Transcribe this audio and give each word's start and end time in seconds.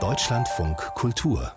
Deutschlandfunk 0.00 0.78
Kultur 0.94 1.52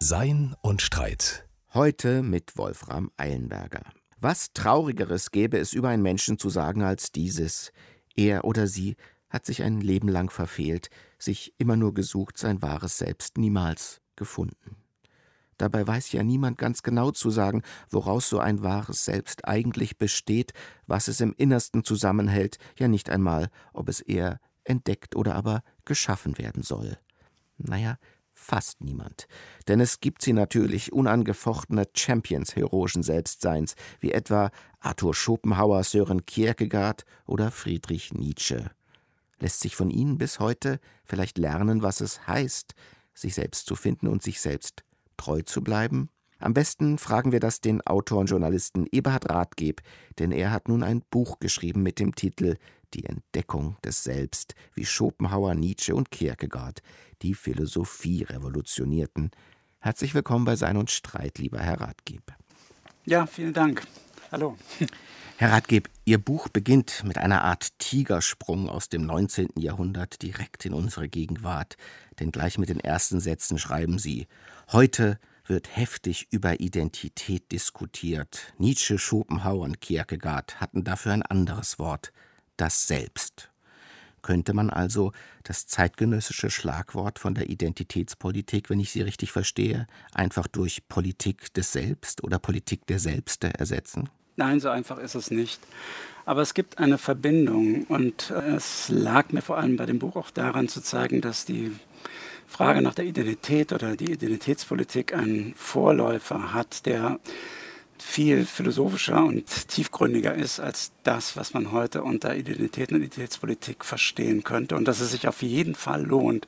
Sein 0.00 0.56
und 0.60 0.82
Streit. 0.82 1.46
Heute 1.74 2.24
mit 2.24 2.58
Wolfram 2.58 3.12
Eilenberger. 3.16 3.84
Was 4.18 4.52
Traurigeres 4.52 5.30
gäbe 5.30 5.58
es 5.58 5.72
über 5.74 5.90
einen 5.90 6.02
Menschen 6.02 6.40
zu 6.40 6.50
sagen 6.50 6.82
als 6.82 7.12
dieses. 7.12 7.70
Er 8.16 8.44
oder 8.44 8.66
sie 8.66 8.96
hat 9.28 9.46
sich 9.46 9.62
ein 9.62 9.80
Leben 9.80 10.08
lang 10.08 10.28
verfehlt, 10.28 10.90
sich 11.20 11.54
immer 11.56 11.76
nur 11.76 11.94
gesucht, 11.94 12.36
sein 12.36 12.62
wahres 12.62 12.98
Selbst 12.98 13.38
niemals 13.38 14.00
gefunden. 14.16 14.78
Dabei 15.56 15.86
weiß 15.86 16.10
ja 16.10 16.24
niemand 16.24 16.58
ganz 16.58 16.82
genau 16.82 17.12
zu 17.12 17.30
sagen, 17.30 17.62
woraus 17.90 18.28
so 18.28 18.40
ein 18.40 18.64
wahres 18.64 19.04
Selbst 19.04 19.46
eigentlich 19.46 19.98
besteht, 19.98 20.52
was 20.88 21.06
es 21.06 21.20
im 21.20 21.32
Innersten 21.36 21.84
zusammenhält, 21.84 22.58
ja 22.76 22.88
nicht 22.88 23.08
einmal, 23.08 23.50
ob 23.72 23.88
es 23.88 24.00
eher 24.00 24.40
entdeckt 24.68 25.16
oder 25.16 25.34
aber 25.34 25.62
geschaffen 25.86 26.36
werden 26.38 26.62
soll. 26.62 26.98
Naja, 27.56 27.98
fast 28.34 28.82
niemand. 28.82 29.26
Denn 29.66 29.80
es 29.80 30.00
gibt 30.00 30.22
sie 30.22 30.32
natürlich, 30.32 30.92
unangefochtene 30.92 31.88
Champions 31.94 32.54
heroischen 32.54 33.02
Selbstseins, 33.02 33.74
wie 33.98 34.12
etwa 34.12 34.50
Arthur 34.78 35.14
Schopenhauer, 35.14 35.82
Sören 35.82 36.26
Kierkegaard 36.26 37.04
oder 37.26 37.50
Friedrich 37.50 38.12
Nietzsche. 38.12 38.70
Lässt 39.38 39.60
sich 39.60 39.74
von 39.74 39.90
ihnen 39.90 40.18
bis 40.18 40.38
heute 40.38 40.80
vielleicht 41.04 41.38
lernen, 41.38 41.82
was 41.82 42.00
es 42.00 42.26
heißt, 42.26 42.74
sich 43.14 43.34
selbst 43.34 43.66
zu 43.66 43.74
finden 43.74 44.06
und 44.08 44.22
sich 44.22 44.40
selbst 44.40 44.84
treu 45.16 45.42
zu 45.42 45.62
bleiben? 45.62 46.10
Am 46.38 46.52
besten 46.52 46.98
fragen 46.98 47.32
wir 47.32 47.40
das 47.40 47.60
den 47.62 47.80
Autor 47.86 48.18
und 48.18 48.26
Journalisten 48.26 48.86
Eberhard 48.92 49.30
Rathgeb, 49.30 49.80
denn 50.18 50.32
er 50.32 50.52
hat 50.52 50.68
nun 50.68 50.82
ein 50.82 51.02
Buch 51.10 51.38
geschrieben 51.38 51.82
mit 51.82 51.98
dem 51.98 52.14
Titel 52.14 52.56
Die 52.94 53.04
Entdeckung 53.04 53.76
des 53.84 54.04
Selbst, 54.04 54.54
wie 54.74 54.84
Schopenhauer, 54.84 55.54
Nietzsche 55.54 55.94
und 55.94 56.10
Kierkegaard 56.10 56.82
die 57.22 57.34
Philosophie 57.34 58.22
revolutionierten. 58.22 59.30
Herzlich 59.78 60.14
willkommen 60.14 60.44
bei 60.44 60.56
Sein 60.56 60.76
und 60.76 60.90
Streit, 60.90 61.38
lieber 61.38 61.60
Herr 61.60 61.80
Rathgeb. 61.80 62.34
Ja, 63.04 63.26
vielen 63.26 63.52
Dank. 63.52 63.86
Hallo. 64.32 64.56
Herr 65.38 65.52
Rathgeb, 65.52 65.88
Ihr 66.04 66.18
Buch 66.18 66.48
beginnt 66.48 67.04
mit 67.04 67.18
einer 67.18 67.42
Art 67.42 67.78
Tigersprung 67.78 68.68
aus 68.68 68.88
dem 68.88 69.06
19. 69.06 69.50
Jahrhundert 69.56 70.22
direkt 70.22 70.64
in 70.64 70.72
unsere 70.72 71.08
Gegenwart, 71.08 71.76
denn 72.18 72.32
gleich 72.32 72.58
mit 72.58 72.68
den 72.68 72.80
ersten 72.80 73.20
Sätzen 73.20 73.58
schreiben 73.58 73.98
Sie: 73.98 74.26
Heute 74.72 75.18
wird 75.44 75.76
heftig 75.76 76.26
über 76.30 76.60
Identität 76.60 77.52
diskutiert. 77.52 78.52
Nietzsche, 78.58 78.98
Schopenhauer 78.98 79.64
und 79.64 79.80
Kierkegaard 79.80 80.60
hatten 80.60 80.84
dafür 80.84 81.12
ein 81.12 81.22
anderes 81.22 81.78
Wort: 81.78 82.12
das 82.56 82.86
Selbst. 82.86 83.50
Könnte 84.22 84.54
man 84.54 84.70
also 84.70 85.12
das 85.44 85.68
zeitgenössische 85.68 86.50
Schlagwort 86.50 87.20
von 87.20 87.34
der 87.34 87.48
Identitätspolitik, 87.48 88.70
wenn 88.70 88.80
ich 88.80 88.90
sie 88.90 89.02
richtig 89.02 89.30
verstehe, 89.30 89.86
einfach 90.12 90.48
durch 90.48 90.88
Politik 90.88 91.54
des 91.54 91.72
Selbst 91.72 92.24
oder 92.24 92.40
Politik 92.40 92.86
der 92.86 92.98
Selbste 92.98 93.54
ersetzen? 93.54 94.08
Nein, 94.34 94.58
so 94.58 94.68
einfach 94.68 94.98
ist 94.98 95.14
es 95.14 95.30
nicht. 95.30 95.60
Aber 96.24 96.42
es 96.42 96.54
gibt 96.54 96.78
eine 96.78 96.98
Verbindung 96.98 97.84
und 97.84 98.30
es 98.30 98.88
lag 98.88 99.30
mir 99.30 99.42
vor 99.42 99.58
allem 99.58 99.76
bei 99.76 99.86
dem 99.86 100.00
Buch 100.00 100.16
auch 100.16 100.30
daran 100.30 100.68
zu 100.68 100.82
zeigen, 100.82 101.20
dass 101.20 101.44
die 101.44 101.70
Frage 102.46 102.82
nach 102.82 102.94
der 102.94 103.04
Identität 103.04 103.72
oder 103.72 103.96
die 103.96 104.12
Identitätspolitik 104.12 105.14
einen 105.14 105.54
Vorläufer 105.54 106.52
hat, 106.52 106.84
der 106.86 107.20
viel 108.02 108.44
philosophischer 108.44 109.24
und 109.24 109.68
tiefgründiger 109.68 110.34
ist 110.34 110.60
als 110.60 110.92
das, 111.02 111.36
was 111.36 111.54
man 111.54 111.72
heute 111.72 112.02
unter 112.02 112.36
Identität 112.36 112.90
und 112.90 112.98
Identitätspolitik 112.98 113.84
verstehen 113.84 114.44
könnte. 114.44 114.76
Und 114.76 114.86
dass 114.86 115.00
es 115.00 115.10
sich 115.10 115.28
auf 115.28 115.42
jeden 115.42 115.74
Fall 115.74 116.04
lohnt, 116.04 116.46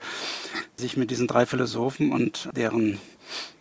sich 0.77 0.97
mit 0.97 1.11
diesen 1.11 1.27
drei 1.27 1.47
Philosophen 1.47 2.13
und 2.13 2.49
deren 2.55 2.99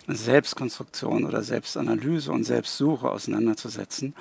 Selbstkonstruktion 0.08 1.26
oder 1.26 1.44
Selbstanalyse 1.44 2.32
und 2.32 2.44
Selbstsuche 2.44 3.10
auseinanderzusetzen, 3.10 4.16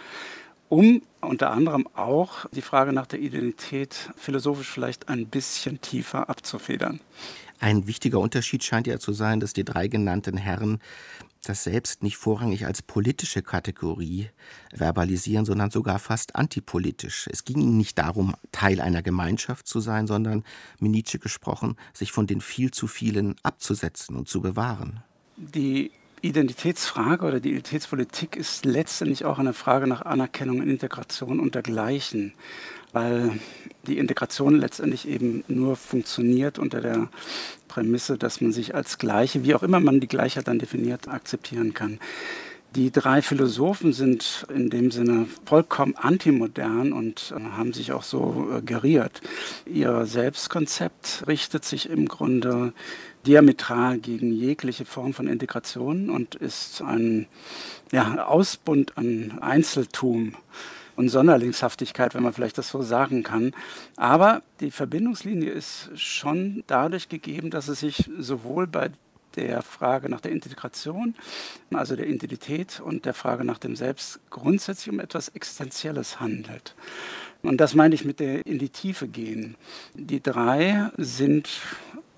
um 0.68 1.02
unter 1.20 1.50
anderem 1.50 1.86
auch 1.94 2.46
die 2.50 2.62
Frage 2.62 2.92
nach 2.92 3.06
der 3.06 3.20
Identität 3.20 4.10
philosophisch 4.16 4.68
vielleicht 4.68 5.08
ein 5.08 5.26
bisschen 5.26 5.80
tiefer 5.80 6.28
abzufedern. 6.28 7.00
Ein 7.58 7.86
wichtiger 7.86 8.18
Unterschied 8.18 8.64
scheint 8.64 8.86
ja 8.86 8.98
zu 8.98 9.12
sein, 9.12 9.40
dass 9.40 9.52
die 9.52 9.64
drei 9.64 9.88
genannten 9.88 10.36
Herren 10.36 10.80
das 11.48 11.64
Selbst 11.64 12.02
nicht 12.02 12.16
vorrangig 12.16 12.66
als 12.66 12.82
politische 12.82 13.42
Kategorie 13.42 14.30
verbalisieren, 14.72 15.44
sondern 15.44 15.70
sogar 15.70 15.98
fast 15.98 16.36
antipolitisch. 16.36 17.28
Es 17.30 17.44
ging 17.44 17.60
ihnen 17.60 17.76
nicht 17.76 17.98
darum, 17.98 18.34
Teil 18.52 18.80
einer 18.80 19.02
Gemeinschaft 19.02 19.66
zu 19.66 19.80
sein, 19.80 20.06
sondern, 20.06 20.44
mit 20.78 20.90
Nietzsche 20.90 21.18
gesprochen, 21.18 21.76
sich 21.92 22.12
von 22.12 22.26
den 22.26 22.40
viel 22.40 22.70
zu 22.70 22.86
vielen 22.86 23.36
abzusetzen 23.42 24.16
und 24.16 24.28
zu 24.28 24.40
bewahren. 24.40 25.02
Die 25.36 25.90
Identitätsfrage 26.22 27.26
oder 27.26 27.40
die 27.40 27.50
Identitätspolitik 27.50 28.36
ist 28.36 28.64
letztendlich 28.64 29.24
auch 29.24 29.38
eine 29.38 29.52
Frage 29.52 29.86
nach 29.86 30.02
Anerkennung 30.02 30.60
und 30.60 30.68
Integration 30.68 31.40
und 31.40 31.54
dergleichen 31.54 32.32
weil 32.96 33.38
die 33.86 33.98
Integration 33.98 34.58
letztendlich 34.58 35.06
eben 35.06 35.44
nur 35.48 35.76
funktioniert 35.76 36.58
unter 36.58 36.80
der 36.80 37.10
Prämisse, 37.68 38.16
dass 38.16 38.40
man 38.40 38.52
sich 38.52 38.74
als 38.74 38.96
Gleiche, 38.96 39.44
wie 39.44 39.54
auch 39.54 39.62
immer 39.62 39.80
man 39.80 40.00
die 40.00 40.08
Gleichheit 40.08 40.48
dann 40.48 40.58
definiert, 40.58 41.06
akzeptieren 41.06 41.74
kann. 41.74 42.00
Die 42.74 42.90
drei 42.90 43.20
Philosophen 43.20 43.92
sind 43.92 44.46
in 44.48 44.70
dem 44.70 44.90
Sinne 44.90 45.26
vollkommen 45.44 45.94
antimodern 45.94 46.94
und 46.94 47.34
äh, 47.36 47.40
haben 47.56 47.74
sich 47.74 47.92
auch 47.92 48.02
so 48.02 48.48
äh, 48.50 48.62
geriert. 48.62 49.20
Ihr 49.66 50.06
Selbstkonzept 50.06 51.24
richtet 51.26 51.66
sich 51.66 51.90
im 51.90 52.08
Grunde 52.08 52.72
diametral 53.26 53.98
gegen 53.98 54.32
jegliche 54.32 54.86
Form 54.86 55.12
von 55.12 55.26
Integration 55.26 56.08
und 56.08 56.34
ist 56.34 56.80
ein 56.80 57.26
ja, 57.92 58.24
Ausbund 58.26 58.96
an 58.96 59.38
Einzeltum 59.42 60.34
und 60.96 61.08
Sonderlingshaftigkeit, 61.08 62.14
wenn 62.14 62.22
man 62.22 62.32
vielleicht 62.32 62.58
das 62.58 62.68
so 62.68 62.82
sagen 62.82 63.22
kann. 63.22 63.52
Aber 63.96 64.42
die 64.60 64.70
Verbindungslinie 64.70 65.50
ist 65.50 65.90
schon 65.94 66.64
dadurch 66.66 67.08
gegeben, 67.08 67.50
dass 67.50 67.68
es 67.68 67.80
sich 67.80 68.10
sowohl 68.18 68.66
bei 68.66 68.90
der 69.36 69.62
Frage 69.62 70.08
nach 70.08 70.20
der 70.20 70.32
Integration, 70.32 71.14
also 71.72 71.94
der 71.94 72.06
Identität 72.08 72.80
und 72.80 73.04
der 73.04 73.14
Frage 73.14 73.44
nach 73.44 73.58
dem 73.58 73.76
Selbst 73.76 74.18
grundsätzlich 74.30 74.92
um 74.92 75.00
etwas 75.00 75.28
Existenzielles 75.28 76.20
handelt. 76.20 76.74
Und 77.42 77.60
das 77.60 77.74
meine 77.74 77.94
ich 77.94 78.04
mit 78.04 78.18
der 78.18 78.46
in 78.46 78.58
die 78.58 78.70
Tiefe 78.70 79.06
gehen. 79.06 79.56
Die 79.94 80.22
drei 80.22 80.90
sind 80.96 81.48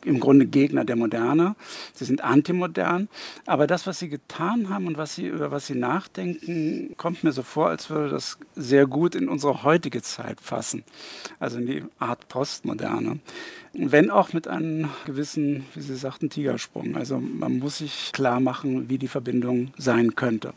im 0.05 0.21
Grunde 0.21 0.47
Gegner 0.47 0.85
der 0.85 0.97
Moderne. 0.97 1.57
Sie 1.95 2.05
sind 2.05 2.23
antimodern. 2.23 3.09
Aber 3.47 3.67
das, 3.67 3.87
was 3.87 3.99
sie 3.99 4.09
getan 4.09 4.69
haben 4.69 4.87
und 4.87 4.97
was 4.97 5.15
sie, 5.15 5.27
über 5.27 5.51
was 5.51 5.67
sie 5.67 5.75
nachdenken, 5.75 6.95
kommt 6.97 7.25
mir 7.25 7.33
so 7.33 7.43
vor, 7.43 7.69
als 7.69 7.91
würde 7.91 8.11
das 8.11 8.39
sehr 8.55 8.87
gut 8.87 9.15
in 9.15 9.29
unsere 9.29 9.63
heutige 9.63 10.03
Zeit 10.03 10.41
fassen. 10.41 10.85
Also 11.39 11.59
in 11.59 11.67
die 11.67 11.85
Art 11.99 12.29
Postmoderne. 12.29 13.21
Wenn 13.75 14.11
auch 14.11 14.33
mit 14.33 14.49
einem 14.49 14.89
gewissen, 15.05 15.65
wie 15.75 15.81
Sie 15.81 15.97
sagten, 15.97 16.31
Tigersprung. 16.31 16.97
Also 16.97 17.19
man 17.19 17.59
muss 17.59 17.79
sich 17.79 18.11
klar 18.13 18.41
machen, 18.41 18.89
wie 18.89 18.99
die 18.99 19.09
Verbindung 19.09 19.73
sein 19.77 20.15
könnte. 20.15 20.55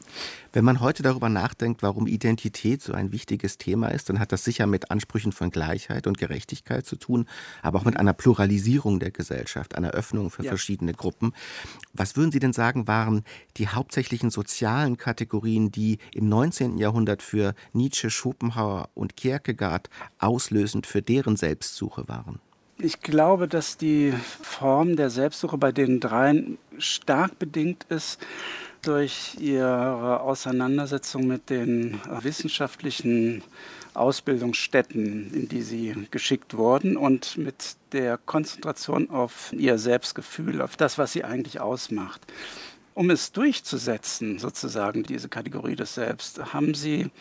Wenn 0.54 0.66
man 0.66 0.82
heute 0.82 1.04
darüber 1.04 1.30
nachdenkt, 1.30 1.82
warum 1.84 2.08
Identität 2.08 2.82
so 2.82 2.94
ein 2.94 3.12
wichtiges 3.12 3.58
Thema 3.58 3.88
ist, 3.90 4.10
dann 4.10 4.20
hat 4.20 4.32
das 4.32 4.44
sicher 4.44 4.68
mit 4.68 4.92
Ansprüchen 4.92 5.32
von 5.32 5.50
Gleichheit 5.50 6.08
und 6.08 6.18
Gerechtigkeit 6.18 6.86
zu 6.86 6.96
tun, 6.96 7.26
aber 7.62 7.80
auch 7.80 7.86
mit 7.86 7.98
einer 7.98 8.14
Pluralisierung 8.14 9.00
der 9.00 9.12
Gesellschaft, 9.12 9.76
einer 9.76 9.92
Öffnung 9.92 10.30
für 10.30 10.44
ja. 10.44 10.50
verschiedene 10.50 10.94
Gruppen. 10.94 11.34
Was 11.94 12.16
würden 12.16 12.32
Sie 12.32 12.40
denn 12.40 12.54
sagen, 12.54 12.88
waren 12.88 13.24
die 13.58 13.68
hauptsächlichen 13.68 14.30
sozialen 14.30 14.98
Kategorien, 14.98 15.72
die 15.72 16.00
im 16.14 16.28
19. 16.28 16.78
Jahrhundert 16.78 17.22
für 17.22 17.54
Nietzsche, 17.74 18.10
Schopenhauer 18.10 18.90
und 18.94 19.16
Kierkegaard 19.16 19.90
auslösend 20.20 20.86
für 20.86 21.02
deren 21.02 21.38
Selbstsuche 21.38 22.08
waren? 22.08 22.40
Ich 22.84 23.00
glaube, 23.02 23.48
dass 23.48 23.78
die 23.78 24.12
Form 24.42 24.96
der 24.96 25.12
Selbstsuche 25.12 25.58
bei 25.60 25.72
den 25.72 26.00
dreien 26.00 26.58
stark 26.80 27.38
bedingt 27.38 27.86
ist 27.90 28.20
durch 28.82 29.36
ihre 29.40 30.22
Auseinandersetzung 30.22 31.28
mit 31.28 31.52
den 31.52 32.02
wissenschaftlichen 32.22 33.44
Ausbildungsstätten, 33.94 35.32
in 35.32 35.48
die 35.48 35.62
sie 35.62 36.08
geschickt 36.10 36.58
wurden 36.58 36.98
und 36.98 37.38
mit 37.38 37.76
der 37.92 38.18
Konzentration 38.18 39.12
auf 39.12 39.54
ihr 39.54 39.78
Selbstgefühl, 39.78 40.60
auf 40.60 40.76
das, 40.76 40.98
was 40.98 41.14
sie 41.14 41.24
eigentlich 41.24 41.62
ausmacht. 41.62 42.22
Um 42.96 43.12
es 43.12 43.32
durchzusetzen, 43.32 44.40
sozusagen 44.40 45.04
diese 45.04 45.30
Kategorie 45.30 45.76
des 45.76 45.94
Selbst, 45.94 46.52
haben 46.52 46.74
sie 46.74 47.12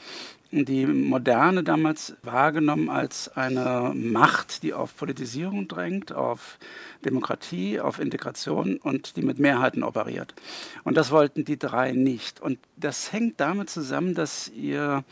die 0.52 0.84
Moderne 0.86 1.62
damals 1.62 2.14
wahrgenommen 2.22 2.88
als 2.88 3.28
eine 3.36 3.92
Macht, 3.94 4.62
die 4.62 4.74
auf 4.74 4.96
Politisierung 4.96 5.68
drängt, 5.68 6.12
auf 6.12 6.58
Demokratie, 7.04 7.80
auf 7.80 8.00
Integration 8.00 8.76
und 8.78 9.16
die 9.16 9.22
mit 9.22 9.38
Mehrheiten 9.38 9.82
operiert. 9.82 10.34
Und 10.82 10.96
das 10.96 11.10
wollten 11.12 11.44
die 11.44 11.58
drei 11.58 11.92
nicht. 11.92 12.40
Und 12.40 12.58
das 12.76 13.12
hängt 13.12 13.40
damit 13.40 13.70
zusammen, 13.70 14.14
dass 14.14 14.48
ihr 14.48 15.04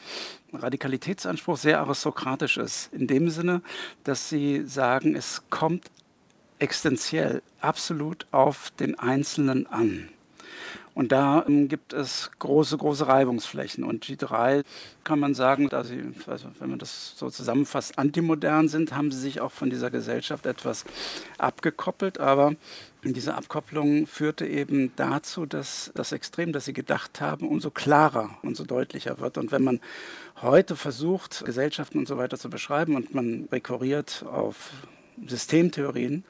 Radikalitätsanspruch 0.52 1.56
sehr 1.56 1.80
aristokratisch 1.80 2.56
ist. 2.56 2.92
In 2.92 3.06
dem 3.06 3.30
Sinne, 3.30 3.62
dass 4.04 4.28
sie 4.28 4.64
sagen, 4.66 5.14
es 5.14 5.42
kommt 5.50 5.90
existenziell 6.58 7.42
absolut 7.60 8.26
auf 8.32 8.72
den 8.80 8.98
Einzelnen 8.98 9.66
an. 9.66 10.08
Und 10.98 11.12
da 11.12 11.44
ähm, 11.46 11.68
gibt 11.68 11.92
es 11.92 12.28
große, 12.40 12.76
große 12.76 13.06
Reibungsflächen. 13.06 13.84
Und 13.84 14.08
die 14.08 14.16
drei, 14.16 14.64
kann 15.04 15.20
man 15.20 15.32
sagen, 15.32 15.68
da 15.68 15.84
sie, 15.84 16.02
also 16.26 16.48
wenn 16.58 16.70
man 16.70 16.80
das 16.80 17.16
so 17.16 17.30
zusammenfasst, 17.30 17.96
antimodern 18.00 18.66
sind, 18.66 18.92
haben 18.96 19.12
sie 19.12 19.20
sich 19.20 19.40
auch 19.40 19.52
von 19.52 19.70
dieser 19.70 19.92
Gesellschaft 19.92 20.44
etwas 20.44 20.84
abgekoppelt. 21.38 22.18
Aber 22.18 22.56
diese 23.04 23.36
Abkopplung 23.36 24.08
führte 24.08 24.44
eben 24.48 24.90
dazu, 24.96 25.46
dass 25.46 25.92
das 25.94 26.10
Extrem, 26.10 26.52
das 26.52 26.64
sie 26.64 26.72
gedacht 26.72 27.20
haben, 27.20 27.46
umso 27.46 27.70
klarer, 27.70 28.30
umso 28.42 28.64
deutlicher 28.64 29.20
wird. 29.20 29.38
Und 29.38 29.52
wenn 29.52 29.62
man 29.62 29.78
heute 30.42 30.74
versucht, 30.74 31.44
Gesellschaften 31.44 32.00
und 32.00 32.08
so 32.08 32.16
weiter 32.16 32.38
zu 32.38 32.50
beschreiben 32.50 32.96
und 32.96 33.14
man 33.14 33.46
rekurriert 33.52 34.24
auf 34.28 34.70
Systemtheorien, 35.24 36.24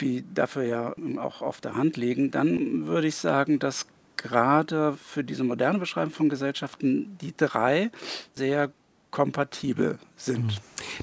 die 0.00 0.24
dafür 0.34 0.62
ja 0.62 0.94
auch 1.18 1.42
auf 1.42 1.60
der 1.60 1.74
Hand 1.74 1.96
liegen, 1.96 2.30
dann 2.30 2.86
würde 2.86 3.08
ich 3.08 3.16
sagen, 3.16 3.58
dass 3.58 3.86
gerade 4.16 4.94
für 4.94 5.24
diese 5.24 5.44
moderne 5.44 5.78
Beschreibung 5.78 6.12
von 6.12 6.28
Gesellschaften 6.28 7.16
die 7.20 7.34
drei 7.36 7.90
sehr 8.34 8.70
kompatibel 9.10 9.98
sind. 10.16 10.46
Mhm. 10.46 10.50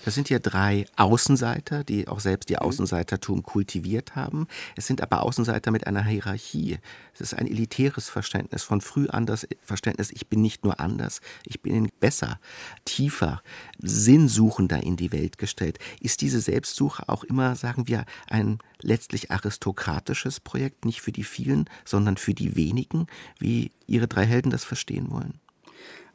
Das 0.06 0.16
sind 0.16 0.30
ja 0.30 0.40
drei 0.40 0.86
Außenseiter, 0.96 1.84
die 1.84 2.08
auch 2.08 2.20
selbst 2.20 2.50
ihr 2.50 2.58
mhm. 2.62 2.68
Außenseitertum 2.68 3.44
kultiviert 3.44 4.16
haben. 4.16 4.48
Es 4.76 4.88
sind 4.88 5.02
aber 5.02 5.24
Außenseiter 5.24 5.72
mit 5.72 5.88
einer 5.88 6.04
Hierarchie. 6.04 6.80
Es 7.14 7.22
ist 7.22 7.34
ein 7.34 7.48
elitäres 7.48 8.10
Verständnis, 8.10 8.64
von 8.64 8.82
früh 8.82 9.08
an 9.08 9.26
das 9.26 9.48
Verständnis, 9.62 10.12
ich 10.12 10.28
bin 10.28 10.42
nicht 10.42 10.64
nur 10.64 10.80
anders, 10.80 11.22
ich 11.46 11.62
bin 11.62 11.90
besser, 12.00 12.40
tiefer, 12.86 13.42
sinnsuchender 13.80 14.84
in 14.84 14.96
die 14.96 15.12
Welt 15.12 15.38
gestellt. 15.38 15.80
Ist 16.00 16.22
diese 16.22 16.42
Selbstsuche 16.42 17.10
auch 17.10 17.24
immer, 17.24 17.56
sagen 17.56 17.88
wir, 17.88 18.06
ein 18.30 18.60
letztlich 18.82 19.32
aristokratisches 19.32 20.40
Projekt, 20.40 20.86
nicht 20.86 21.02
für 21.02 21.12
die 21.12 21.24
vielen, 21.24 21.70
sondern 21.86 22.18
für 22.18 22.34
die 22.34 22.56
wenigen, 22.56 23.08
wie 23.40 23.72
Ihre 23.88 24.08
drei 24.08 24.26
Helden 24.26 24.52
das 24.52 24.64
verstehen 24.64 25.12
wollen? 25.12 25.40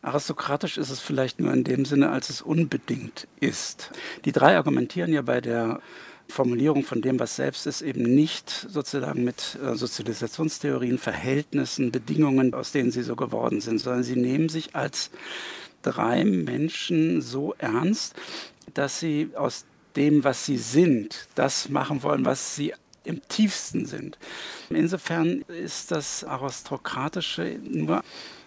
Aristokratisch 0.03 0.79
ist 0.79 0.91
es 0.91 1.01
vielleicht 1.01 1.41
nur 1.41 1.53
in 1.53 1.63
dem 1.63 1.85
Sinne, 1.85 2.11
als 2.11 2.29
es 2.29 2.43
unbedingt 2.43 3.29
ist. 3.39 3.93
Die 4.25 4.33
drei 4.33 4.57
argumentieren 4.57 5.13
ja 5.13 5.23
bei 5.23 5.41
der 5.41 5.81
Formulierung 6.29 6.83
von 6.83 7.03
dem, 7.03 7.21
was 7.21 7.37
selbst 7.37 7.67
ist, 7.67 7.83
eben 7.83 8.03
nicht 8.03 8.51
sozusagen 8.51 9.23
mit 9.23 9.59
äh, 9.63 9.77
Sozialisationstheorien, 9.77 10.99
Verhältnissen, 10.99 11.93
Bedingungen, 11.93 12.53
aus 12.53 12.73
denen 12.73 12.91
sie 12.91 13.03
so 13.03 13.15
geworden 13.15 13.61
sind, 13.61 13.79
sondern 13.79 14.03
sie 14.03 14.17
nehmen 14.17 14.49
sich 14.49 14.75
als 14.75 15.11
drei 15.83 16.25
Menschen 16.25 17.21
so 17.21 17.55
ernst, 17.59 18.15
dass 18.75 18.99
sie 18.99 19.31
aus 19.37 19.67
dem, 19.95 20.25
was 20.25 20.47
sie 20.47 20.57
sind, 20.57 21.29
das 21.35 21.69
machen 21.69 22.03
wollen, 22.03 22.25
was 22.25 22.57
sie 22.57 22.73
im 23.05 23.27
tiefsten 23.29 23.87
sind. 23.87 24.19
Insofern 24.71 25.43
ist 25.49 25.91
das 25.91 26.25
Aristokratische 26.25 27.59
nur 27.63 28.03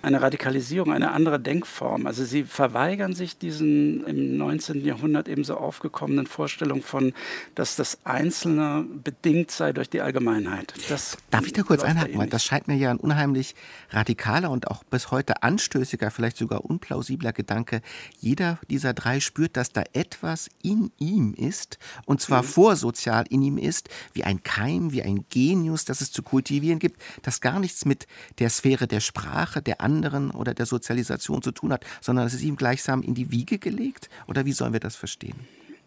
eine 0.05 0.21
Radikalisierung, 0.21 0.93
eine 0.93 1.11
andere 1.11 1.39
Denkform. 1.39 2.05
Also 2.05 2.23
sie 2.25 2.43
verweigern 2.43 3.15
sich 3.15 3.37
diesen 3.39 4.05
im 4.05 4.37
19. 4.37 4.85
Jahrhundert 4.85 5.27
ebenso 5.27 5.57
aufgekommenen 5.57 6.27
Vorstellungen 6.27 6.83
von, 6.83 7.13
dass 7.55 7.75
das 7.75 7.97
Einzelne 8.03 8.85
bedingt 9.03 9.49
sei 9.49 9.73
durch 9.73 9.89
die 9.89 10.01
Allgemeinheit. 10.01 10.73
Das 10.89 11.17
Darf 11.31 11.47
ich 11.47 11.53
da 11.53 11.63
kurz 11.63 11.83
einhaken? 11.83 12.19
Weil 12.19 12.29
das 12.29 12.43
scheint 12.43 12.67
mir 12.67 12.75
ja 12.75 12.91
ein 12.91 12.97
unheimlich 12.97 13.55
radikaler 13.89 14.51
und 14.51 14.69
auch 14.69 14.83
bis 14.83 15.09
heute 15.09 15.41
anstößiger, 15.41 16.11
vielleicht 16.11 16.37
sogar 16.37 16.63
unplausibler 16.63 17.33
Gedanke. 17.33 17.81
Jeder 18.19 18.59
dieser 18.69 18.93
drei 18.93 19.19
spürt, 19.19 19.57
dass 19.57 19.71
da 19.71 19.83
etwas 19.93 20.49
in 20.61 20.91
ihm 20.99 21.33
ist, 21.33 21.79
und 22.05 22.21
zwar 22.21 22.43
mhm. 22.43 22.47
vorsozial 22.47 23.25
in 23.29 23.41
ihm 23.41 23.57
ist, 23.57 23.89
wie 24.13 24.23
ein 24.23 24.43
Keim, 24.45 24.93
wie 24.93 25.01
ein 25.01 25.25
Genius, 25.29 25.83
das 25.83 25.99
es 25.99 26.13
zu 26.13 26.23
kultivieren 26.23 26.79
gibt, 26.79 27.01
das 27.23 27.41
gar 27.41 27.59
nichts 27.59 27.83
mit 27.83 28.07
der 28.39 28.49
Sphäre 28.49 28.87
der 28.87 29.01
Sprache, 29.01 29.61
der 29.61 29.81
anderen 29.81 30.31
oder 30.31 30.53
der 30.53 30.67
Sozialisation 30.67 31.41
zu 31.41 31.51
tun 31.51 31.73
hat, 31.73 31.83
sondern 31.99 32.27
es 32.27 32.33
ist 32.33 32.43
ihm 32.43 32.55
gleichsam 32.55 33.01
in 33.01 33.15
die 33.15 33.31
Wiege 33.31 33.57
gelegt? 33.57 34.09
Oder 34.27 34.45
wie 34.45 34.53
sollen 34.53 34.71
wir 34.71 34.79
das 34.79 34.95
verstehen? 34.95 35.35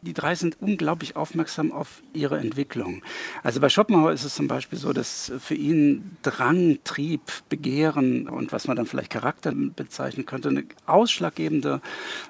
Die 0.03 0.13
drei 0.13 0.37
sind 0.37 0.57
unglaublich 0.61 1.17
aufmerksam 1.17 1.73
auf 1.73 2.03
ihre 2.13 2.39
Entwicklung. 2.39 3.03
Also 3.43 3.61
bei 3.61 3.69
Schopenhauer 3.69 4.13
ist 4.13 4.23
es 4.23 4.37
zum 4.37 4.47
Beispiel 4.47 4.79
so, 4.79 4.93
dass 4.93 5.33
für 5.41 5.57
ihn 5.57 6.17
Drang, 6.23 6.79
Trieb, 6.85 7.23
Begehren 7.49 8.29
und 8.29 8.53
was 8.53 8.69
man 8.69 8.77
dann 8.77 8.87
vielleicht 8.87 9.11
Charakter 9.11 9.53
bezeichnen 9.53 10.25
könnte, 10.25 10.51
eine 10.51 10.65
ausschlaggebende 10.87 11.81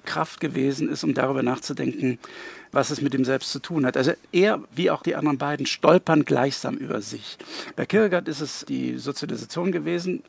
Kraft 0.06 0.41
gewesen 0.41 0.88
ist, 0.88 1.05
um 1.05 1.12
darüber 1.12 1.43
nachzudenken, 1.43 2.19
was 2.73 2.88
es 2.88 3.03
mit 3.03 3.12
dem 3.12 3.26
Selbst 3.26 3.53
zu 3.53 3.59
tun 3.59 3.85
hat. 3.85 3.99
Also 3.99 4.12
er, 4.32 4.62
wie 4.75 4.91
auch 4.91 5.03
die 5.03 5.15
anderen 5.15 5.37
beiden, 5.37 5.67
stolpern 5.67 6.25
gleichsam 6.25 6.76
über 6.76 7.03
sich. 7.03 7.37
Bei 7.76 7.85
Kierkegaard 7.85 8.29
ist 8.29 8.41
es 8.41 8.65
die 8.67 8.97
Sozialisation 8.97 9.73
gewesen 9.73 10.23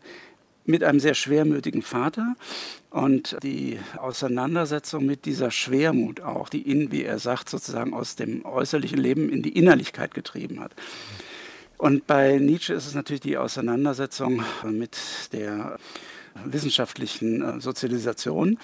mit 0.66 0.84
einem 0.84 1.00
sehr 1.00 1.14
schwermütigen 1.14 1.82
Vater 1.82 2.36
und 2.90 3.38
die 3.44 3.80
Auseinandersetzung 3.98 5.06
mit 5.06 5.26
dieser 5.26 5.52
Schwermut 5.52 6.22
auch, 6.22 6.50
die 6.50 6.64
ihn, 6.64 6.92
wie 6.92 7.04
er 7.04 7.20
sagt, 7.20 7.50
sozusagen 7.50 7.94
aus 7.94 8.16
dem 8.16 8.46
äußerlichen 8.46 9.00
Leben 9.00 9.30
in 9.30 9.42
die 9.42 9.58
Innerlichkeit 9.58 10.14
getrieben 10.14 10.60
hat. 10.60 10.74
Und 11.78 12.08
bei 12.08 12.40
Nietzsche 12.40 12.74
ist 12.74 12.88
es 12.88 12.94
natürlich 12.94 13.22
die 13.22 13.38
Auseinandersetzung 13.38 14.44
mit 14.66 14.98
der 15.32 15.80
wissenschaftlichen 16.46 17.42
äh, 17.42 17.62
Sozialisation, 17.62 18.58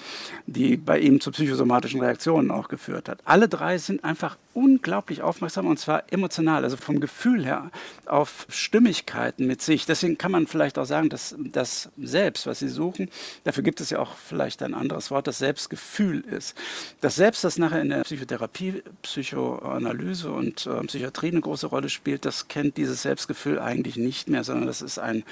die 0.46 0.76
bei 0.76 0.98
ihm 0.98 1.20
zu 1.20 1.30
psychosomatischen 1.30 2.00
Reaktionen 2.00 2.50
auch 2.50 2.68
geführt 2.68 3.08
hat. 3.08 3.18
Alle 3.24 3.48
drei 3.48 3.78
sind 3.78 4.04
einfach 4.04 4.36
unglaublich 4.56 5.20
aufmerksam 5.20 5.66
und 5.66 5.78
zwar 5.78 6.04
emotional, 6.10 6.64
also 6.64 6.78
vom 6.78 6.98
Gefühl 6.98 7.44
her 7.44 7.70
auf 8.06 8.46
Stimmigkeiten 8.48 9.46
mit 9.46 9.60
sich. 9.60 9.84
Deswegen 9.84 10.16
kann 10.16 10.32
man 10.32 10.46
vielleicht 10.46 10.78
auch 10.78 10.86
sagen, 10.86 11.10
dass 11.10 11.34
das 11.38 11.90
Selbst, 11.98 12.46
was 12.46 12.60
sie 12.60 12.68
suchen, 12.68 13.10
dafür 13.44 13.62
gibt 13.62 13.82
es 13.82 13.90
ja 13.90 13.98
auch 13.98 14.16
vielleicht 14.16 14.62
ein 14.62 14.72
anderes 14.72 15.10
Wort, 15.10 15.26
das 15.26 15.38
Selbstgefühl 15.38 16.20
ist. 16.20 16.56
Das 17.02 17.16
Selbst, 17.16 17.44
das 17.44 17.58
nachher 17.58 17.82
in 17.82 17.90
der 17.90 18.02
Psychotherapie, 18.04 18.82
Psychoanalyse 19.02 20.32
und 20.32 20.66
äh, 20.66 20.80
Psychiatrie 20.84 21.28
eine 21.28 21.40
große 21.42 21.66
Rolle 21.66 21.90
spielt, 21.90 22.24
das 22.24 22.48
kennt 22.48 22.78
dieses 22.78 23.02
Selbstgefühl 23.02 23.58
eigentlich 23.58 23.96
nicht 23.96 24.30
mehr, 24.30 24.42
sondern 24.42 24.66
das 24.66 24.80
ist 24.80 24.98
ein, 24.98 25.22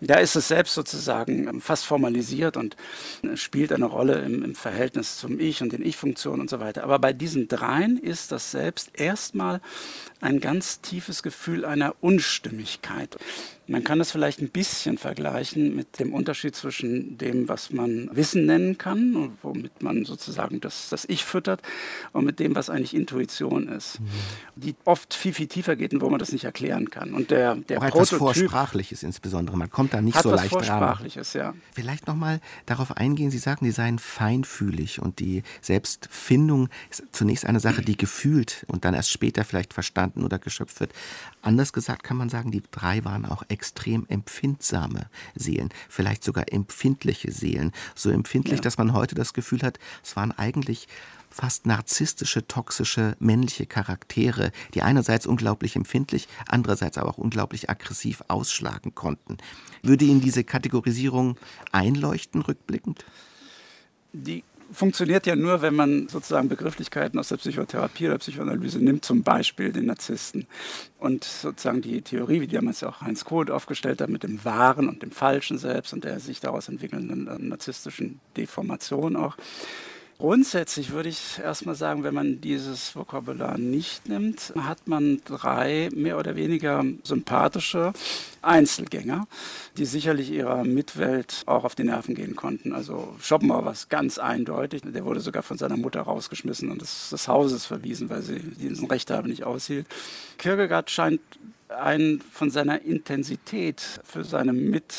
da 0.00 0.14
ist 0.14 0.36
es 0.36 0.48
selbst 0.48 0.74
sozusagen 0.74 1.60
fast 1.60 1.84
formalisiert 1.90 2.56
und 2.56 2.76
spielt 3.34 3.72
eine 3.72 3.86
Rolle 3.86 4.20
im, 4.20 4.44
im 4.44 4.54
Verhältnis 4.54 5.16
zum 5.16 5.40
Ich 5.40 5.60
und 5.60 5.72
den 5.72 5.84
Ich-Funktionen 5.84 6.40
und 6.40 6.48
so 6.48 6.60
weiter. 6.60 6.84
Aber 6.84 7.00
bei 7.00 7.12
diesen 7.12 7.48
dreien 7.48 7.98
ist 7.98 8.30
das 8.30 8.52
selbst 8.52 8.92
erstmal 8.94 9.60
ein 10.20 10.38
ganz 10.38 10.80
tiefes 10.82 11.24
Gefühl 11.24 11.64
einer 11.64 11.96
Unstimmigkeit. 12.00 13.16
Man 13.70 13.84
kann 13.84 14.00
das 14.00 14.10
vielleicht 14.10 14.40
ein 14.40 14.48
bisschen 14.48 14.98
vergleichen 14.98 15.76
mit 15.76 16.00
dem 16.00 16.12
Unterschied 16.12 16.56
zwischen 16.56 17.18
dem, 17.18 17.48
was 17.48 17.70
man 17.70 18.10
Wissen 18.12 18.44
nennen 18.44 18.78
kann 18.78 19.14
und 19.14 19.38
womit 19.42 19.80
man 19.80 20.04
sozusagen 20.04 20.60
das, 20.60 20.88
das 20.88 21.04
Ich 21.08 21.24
füttert 21.24 21.62
und 22.10 22.24
mit 22.24 22.40
dem, 22.40 22.56
was 22.56 22.68
eigentlich 22.68 22.94
Intuition 22.94 23.68
ist, 23.68 24.00
mhm. 24.00 24.06
die 24.56 24.74
oft 24.84 25.14
viel, 25.14 25.32
viel 25.32 25.46
tiefer 25.46 25.76
geht 25.76 25.94
und 25.94 26.00
wo 26.00 26.10
man 26.10 26.18
das 26.18 26.32
nicht 26.32 26.42
erklären 26.42 26.90
kann. 26.90 27.14
Und 27.14 27.30
der, 27.30 27.54
der 27.54 27.78
Auch 27.78 27.84
etwas 27.84 28.10
Vorsprachliches 28.10 29.04
insbesondere, 29.04 29.56
man 29.56 29.70
kommt 29.70 29.94
da 29.94 30.00
nicht 30.00 30.20
so 30.20 30.34
leicht 30.34 30.50
Vorsprachliches, 30.50 31.36
ran. 31.36 31.40
Ja. 31.40 31.54
Vielleicht 31.72 32.08
nochmal 32.08 32.40
darauf 32.66 32.96
eingehen, 32.96 33.30
Sie 33.30 33.38
sagen, 33.38 33.64
die 33.64 33.70
seien 33.70 34.00
feinfühlig 34.00 35.00
und 35.00 35.20
die 35.20 35.44
Selbstfindung 35.60 36.70
ist 36.90 37.04
zunächst 37.12 37.46
eine 37.46 37.60
Sache, 37.60 37.82
die 37.82 37.96
gefühlt 37.96 38.64
und 38.66 38.84
dann 38.84 38.94
erst 38.94 39.12
später 39.12 39.44
vielleicht 39.44 39.74
verstanden 39.74 40.24
oder 40.24 40.40
geschöpft 40.40 40.80
wird. 40.80 40.92
Anders 41.42 41.72
gesagt 41.72 42.02
kann 42.02 42.16
man 42.16 42.28
sagen, 42.28 42.50
die 42.50 42.62
drei 42.70 43.04
waren 43.04 43.24
auch 43.24 43.42
extrem 43.48 44.06
empfindsame 44.08 45.08
Seelen, 45.34 45.70
vielleicht 45.88 46.22
sogar 46.22 46.52
empfindliche 46.52 47.32
Seelen. 47.32 47.72
So 47.94 48.10
empfindlich, 48.10 48.58
ja. 48.58 48.62
dass 48.62 48.78
man 48.78 48.92
heute 48.92 49.14
das 49.14 49.32
Gefühl 49.32 49.62
hat, 49.62 49.78
es 50.02 50.16
waren 50.16 50.32
eigentlich 50.32 50.86
fast 51.30 51.64
narzisstische, 51.64 52.46
toxische 52.46 53.16
männliche 53.20 53.64
Charaktere, 53.64 54.50
die 54.74 54.82
einerseits 54.82 55.26
unglaublich 55.26 55.76
empfindlich, 55.76 56.28
andererseits 56.46 56.98
aber 56.98 57.08
auch 57.08 57.18
unglaublich 57.18 57.70
aggressiv 57.70 58.22
ausschlagen 58.28 58.94
konnten. 58.94 59.38
Würde 59.82 60.04
Ihnen 60.04 60.20
diese 60.20 60.44
Kategorisierung 60.44 61.38
einleuchten, 61.72 62.42
rückblickend? 62.42 63.04
Die 64.12 64.42
funktioniert 64.72 65.26
ja 65.26 65.36
nur, 65.36 65.62
wenn 65.62 65.74
man 65.74 66.08
sozusagen 66.08 66.48
Begrifflichkeiten 66.48 67.18
aus 67.18 67.28
der 67.28 67.36
Psychotherapie 67.36 68.06
oder 68.06 68.18
Psychoanalyse 68.18 68.78
nimmt, 68.78 69.04
zum 69.04 69.22
Beispiel 69.22 69.72
den 69.72 69.86
Narzissten. 69.86 70.46
Und 70.98 71.24
sozusagen 71.24 71.82
die 71.82 72.02
Theorie, 72.02 72.40
wie 72.40 72.46
damals 72.46 72.80
ja 72.80 72.88
auch 72.88 73.00
Heinz 73.00 73.24
Kohl 73.24 73.50
aufgestellt 73.50 74.00
hat, 74.00 74.10
mit 74.10 74.22
dem 74.22 74.44
wahren 74.44 74.88
und 74.88 75.02
dem 75.02 75.10
falschen 75.10 75.58
Selbst 75.58 75.92
und 75.92 76.04
der 76.04 76.20
sich 76.20 76.40
daraus 76.40 76.68
entwickelnden 76.68 77.26
äh, 77.26 77.38
narzisstischen 77.38 78.20
Deformation 78.36 79.16
auch, 79.16 79.36
Grundsätzlich 80.20 80.90
würde 80.90 81.08
ich 81.08 81.38
erstmal 81.42 81.74
sagen, 81.74 82.04
wenn 82.04 82.12
man 82.12 82.42
dieses 82.42 82.94
Vokabular 82.94 83.56
nicht 83.56 84.06
nimmt, 84.06 84.52
hat 84.54 84.86
man 84.86 85.22
drei 85.24 85.88
mehr 85.94 86.18
oder 86.18 86.36
weniger 86.36 86.84
sympathische 87.04 87.94
Einzelgänger, 88.42 89.26
die 89.78 89.86
sicherlich 89.86 90.30
ihrer 90.30 90.62
Mitwelt 90.64 91.44
auch 91.46 91.64
auf 91.64 91.74
die 91.74 91.84
Nerven 91.84 92.14
gehen 92.14 92.36
konnten. 92.36 92.74
Also 92.74 93.16
Schopenhauer 93.22 93.64
war 93.64 93.72
es 93.72 93.88
ganz 93.88 94.18
eindeutig. 94.18 94.82
Der 94.84 95.06
wurde 95.06 95.20
sogar 95.20 95.42
von 95.42 95.56
seiner 95.56 95.78
Mutter 95.78 96.02
rausgeschmissen 96.02 96.70
und 96.70 96.82
des, 96.82 97.08
des 97.08 97.26
Hauses 97.26 97.64
verwiesen, 97.64 98.10
weil 98.10 98.20
sie 98.20 98.40
diesen 98.40 98.88
Rechthaber 98.88 99.26
nicht 99.26 99.44
aushielt. 99.44 99.86
Kierkegaard 100.36 100.90
scheint 100.90 101.22
einen 101.70 102.20
von 102.20 102.50
seiner 102.50 102.82
Intensität 102.82 103.80
für 104.04 104.22
seine 104.24 104.52
Mit 104.52 104.92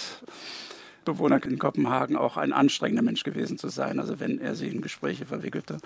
Bewohner 1.05 1.43
in 1.43 1.57
Kopenhagen 1.57 2.15
auch 2.15 2.37
ein 2.37 2.53
anstrengender 2.53 3.01
Mensch 3.01 3.23
gewesen 3.23 3.57
zu 3.57 3.69
sein, 3.69 3.99
also 3.99 4.19
wenn 4.19 4.39
er 4.39 4.55
sie 4.55 4.67
in 4.67 4.81
Gespräche 4.81 5.25
verwickelte. 5.25 5.77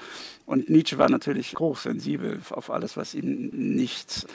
Und 0.46 0.70
Nietzsche 0.70 0.98
war 0.98 1.10
natürlich 1.10 1.56
hochsensibel 1.58 2.40
auf 2.50 2.70
alles, 2.70 2.98
was 2.98 3.14
ihm 3.14 3.50
nicht, 3.54 4.28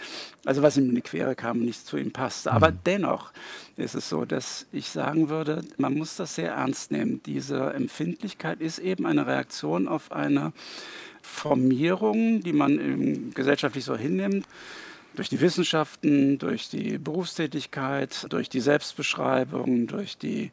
also 0.44 0.62
was 0.62 0.76
ihm 0.76 0.88
in 0.88 0.94
die 0.94 1.02
Quere 1.02 1.34
kam, 1.34 1.60
nicht 1.60 1.86
zu 1.86 1.96
ihm 1.96 2.12
passte. 2.12 2.52
Aber 2.52 2.70
mhm. 2.70 2.78
dennoch 2.86 3.32
ist 3.76 3.94
es 3.94 4.08
so, 4.08 4.24
dass 4.24 4.66
ich 4.72 4.88
sagen 4.88 5.28
würde, 5.28 5.62
man 5.76 5.94
muss 5.94 6.16
das 6.16 6.34
sehr 6.34 6.52
ernst 6.52 6.90
nehmen. 6.90 7.22
Diese 7.24 7.72
Empfindlichkeit 7.72 8.60
ist 8.60 8.78
eben 8.78 9.06
eine 9.06 9.26
Reaktion 9.26 9.88
auf 9.88 10.12
eine 10.12 10.52
Formierung, 11.22 12.42
die 12.42 12.52
man 12.52 13.32
gesellschaftlich 13.34 13.84
so 13.84 13.96
hinnimmt 13.96 14.46
durch 15.20 15.28
die 15.28 15.42
Wissenschaften, 15.42 16.38
durch 16.38 16.70
die 16.70 16.96
Berufstätigkeit, 16.96 18.24
durch 18.30 18.48
die 18.48 18.60
Selbstbeschreibung, 18.60 19.86
durch 19.86 20.16
die 20.16 20.50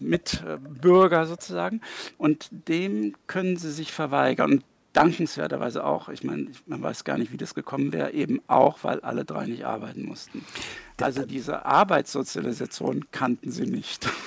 Mitbürger 0.00 1.26
sozusagen. 1.26 1.80
Und 2.18 2.48
dem 2.50 3.14
können 3.28 3.56
sie 3.56 3.70
sich 3.70 3.92
verweigern. 3.92 4.50
Und 4.54 4.64
dankenswerterweise 4.94 5.84
auch, 5.84 6.08
ich 6.08 6.24
meine, 6.24 6.48
man 6.66 6.82
weiß 6.82 7.04
gar 7.04 7.18
nicht, 7.18 7.30
wie 7.30 7.36
das 7.36 7.54
gekommen 7.54 7.92
wäre, 7.92 8.12
eben 8.12 8.40
auch, 8.48 8.80
weil 8.82 8.98
alle 8.98 9.24
drei 9.24 9.46
nicht 9.46 9.64
arbeiten 9.64 10.02
mussten. 10.02 10.44
Also 11.02 11.24
diese 11.24 11.64
Arbeitssozialisation 11.64 13.06
kannten 13.10 13.50
sie 13.50 13.66
nicht. 13.66 14.08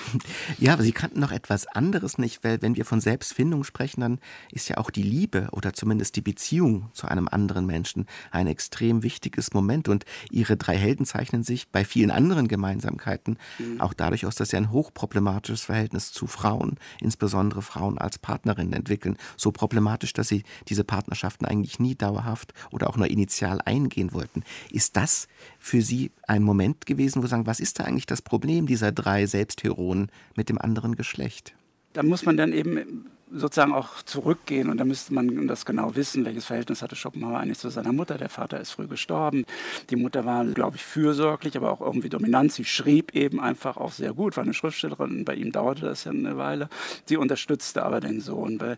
Ja, 0.58 0.74
aber 0.74 0.84
sie 0.84 0.92
kannten 0.92 1.18
noch 1.18 1.32
etwas 1.32 1.66
anderes 1.66 2.18
nicht, 2.18 2.44
weil 2.44 2.62
wenn 2.62 2.76
wir 2.76 2.84
von 2.84 3.00
Selbstfindung 3.00 3.64
sprechen, 3.64 4.00
dann 4.00 4.18
ist 4.52 4.68
ja 4.68 4.76
auch 4.76 4.90
die 4.90 5.02
Liebe 5.02 5.48
oder 5.50 5.72
zumindest 5.72 6.14
die 6.16 6.20
Beziehung 6.20 6.88
zu 6.92 7.08
einem 7.08 7.26
anderen 7.28 7.66
Menschen 7.66 8.06
ein 8.30 8.46
extrem 8.46 9.02
wichtiges 9.02 9.52
Moment. 9.52 9.88
Und 9.88 10.04
ihre 10.30 10.56
drei 10.56 10.76
Helden 10.76 11.04
zeichnen 11.04 11.42
sich 11.42 11.68
bei 11.68 11.84
vielen 11.84 12.10
anderen 12.10 12.46
Gemeinsamkeiten 12.46 13.38
mhm. 13.58 13.80
auch 13.80 13.92
dadurch 13.92 14.26
aus, 14.26 14.36
dass 14.36 14.50
sie 14.50 14.56
ein 14.56 14.70
hochproblematisches 14.70 15.64
Verhältnis 15.64 16.12
zu 16.12 16.26
Frauen, 16.26 16.76
insbesondere 17.00 17.62
Frauen 17.62 17.98
als 17.98 18.18
Partnerinnen 18.18 18.72
entwickeln. 18.72 19.16
So 19.36 19.50
problematisch, 19.50 20.12
dass 20.12 20.28
sie 20.28 20.44
diese 20.68 20.84
Partnerschaften 20.84 21.44
eigentlich 21.44 21.80
nie 21.80 21.96
dauerhaft 21.96 22.54
oder 22.70 22.88
auch 22.88 22.96
nur 22.96 23.08
initial 23.08 23.60
eingehen 23.64 24.12
wollten. 24.12 24.44
Ist 24.70 24.96
das 24.96 25.28
für 25.58 25.82
Sie 25.82 26.12
ein 26.26 26.42
Moment 26.42 26.63
gewesen, 26.86 27.22
wo 27.22 27.26
sagen, 27.26 27.46
was 27.46 27.60
ist 27.60 27.78
da 27.78 27.84
eigentlich 27.84 28.06
das 28.06 28.22
Problem 28.22 28.66
dieser 28.66 28.92
drei 28.92 29.26
Selbstheroen 29.26 30.10
mit 30.36 30.48
dem 30.48 30.58
anderen 30.58 30.96
Geschlecht? 30.96 31.54
Da 31.92 32.02
muss 32.02 32.24
man 32.24 32.36
dann 32.36 32.52
eben 32.52 33.06
sozusagen 33.34 33.72
auch 33.72 34.02
zurückgehen 34.02 34.68
und 34.68 34.78
da 34.78 34.84
müsste 34.84 35.12
man 35.12 35.48
das 35.48 35.64
genau 35.64 35.96
wissen, 35.96 36.24
welches 36.24 36.44
Verhältnis 36.44 36.82
hatte 36.82 36.94
Schopenhauer 36.94 37.38
eigentlich 37.38 37.58
zu 37.58 37.68
seiner 37.68 37.92
Mutter. 37.92 38.16
Der 38.16 38.28
Vater 38.28 38.60
ist 38.60 38.70
früh 38.70 38.86
gestorben. 38.86 39.44
Die 39.90 39.96
Mutter 39.96 40.24
war, 40.24 40.44
glaube 40.44 40.76
ich, 40.76 40.84
fürsorglich, 40.84 41.56
aber 41.56 41.70
auch 41.70 41.80
irgendwie 41.80 42.08
dominant. 42.08 42.52
Sie 42.52 42.64
schrieb 42.64 43.14
eben 43.14 43.40
einfach 43.40 43.76
auch 43.76 43.92
sehr 43.92 44.12
gut, 44.12 44.36
war 44.36 44.44
eine 44.44 44.54
Schriftstellerin. 44.54 45.24
Bei 45.24 45.34
ihm 45.34 45.52
dauerte 45.52 45.82
das 45.82 46.04
ja 46.04 46.12
eine 46.12 46.36
Weile. 46.36 46.68
Sie 47.06 47.16
unterstützte 47.16 47.82
aber 47.82 48.00
den 48.00 48.20
Sohn. 48.20 48.58
Bei 48.58 48.76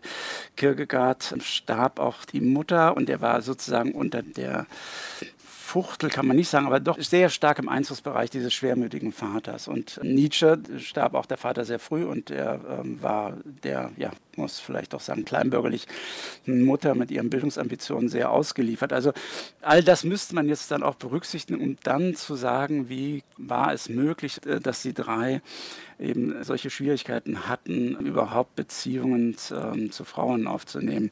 Kierkegaard 0.55 1.35
starb 1.41 1.99
auch 1.99 2.25
die 2.25 2.41
Mutter 2.41 2.97
und 2.97 3.09
er 3.09 3.21
war 3.21 3.41
sozusagen 3.41 3.91
unter 3.91 4.23
der 4.23 4.65
Fuchtel 5.67 6.09
kann 6.09 6.25
man 6.25 6.37
nicht 6.37 6.49
sagen, 6.49 6.65
aber 6.65 6.79
doch 6.79 6.97
sehr 6.97 7.27
stark 7.27 7.59
im 7.59 7.67
Einflussbereich 7.67 8.29
dieses 8.29 8.53
schwermütigen 8.53 9.11
Vaters. 9.11 9.67
Und 9.67 9.99
Nietzsche 10.01 10.57
starb 10.77 11.13
auch 11.13 11.25
der 11.25 11.35
Vater 11.35 11.65
sehr 11.65 11.79
früh 11.79 12.05
und 12.05 12.31
er 12.31 12.61
ähm, 12.79 13.01
war 13.01 13.33
der, 13.63 13.91
ja, 13.97 14.11
muss 14.37 14.59
vielleicht 14.59 14.95
auch 14.95 15.01
sagen, 15.01 15.25
kleinbürgerlich 15.25 15.87
Mutter 16.45 16.95
mit 16.95 17.11
ihren 17.11 17.29
Bildungsambitionen 17.29 18.09
sehr 18.09 18.31
ausgeliefert. 18.31 18.93
Also 18.93 19.13
all 19.61 19.83
das 19.83 20.03
müsste 20.03 20.35
man 20.35 20.47
jetzt 20.47 20.71
dann 20.71 20.83
auch 20.83 20.95
berücksichtigen, 20.95 21.61
um 21.61 21.77
dann 21.83 22.15
zu 22.15 22.35
sagen, 22.35 22.89
wie 22.89 23.23
war 23.37 23.73
es 23.73 23.89
möglich, 23.89 24.39
äh, 24.45 24.59
dass 24.59 24.81
die 24.81 24.93
drei 24.93 25.41
eben 25.99 26.43
solche 26.43 26.69
Schwierigkeiten 26.69 27.47
hatten, 27.47 27.95
überhaupt 27.95 28.55
Beziehungen 28.55 29.35
äh, 29.51 29.89
zu 29.89 30.05
Frauen 30.05 30.47
aufzunehmen 30.47 31.11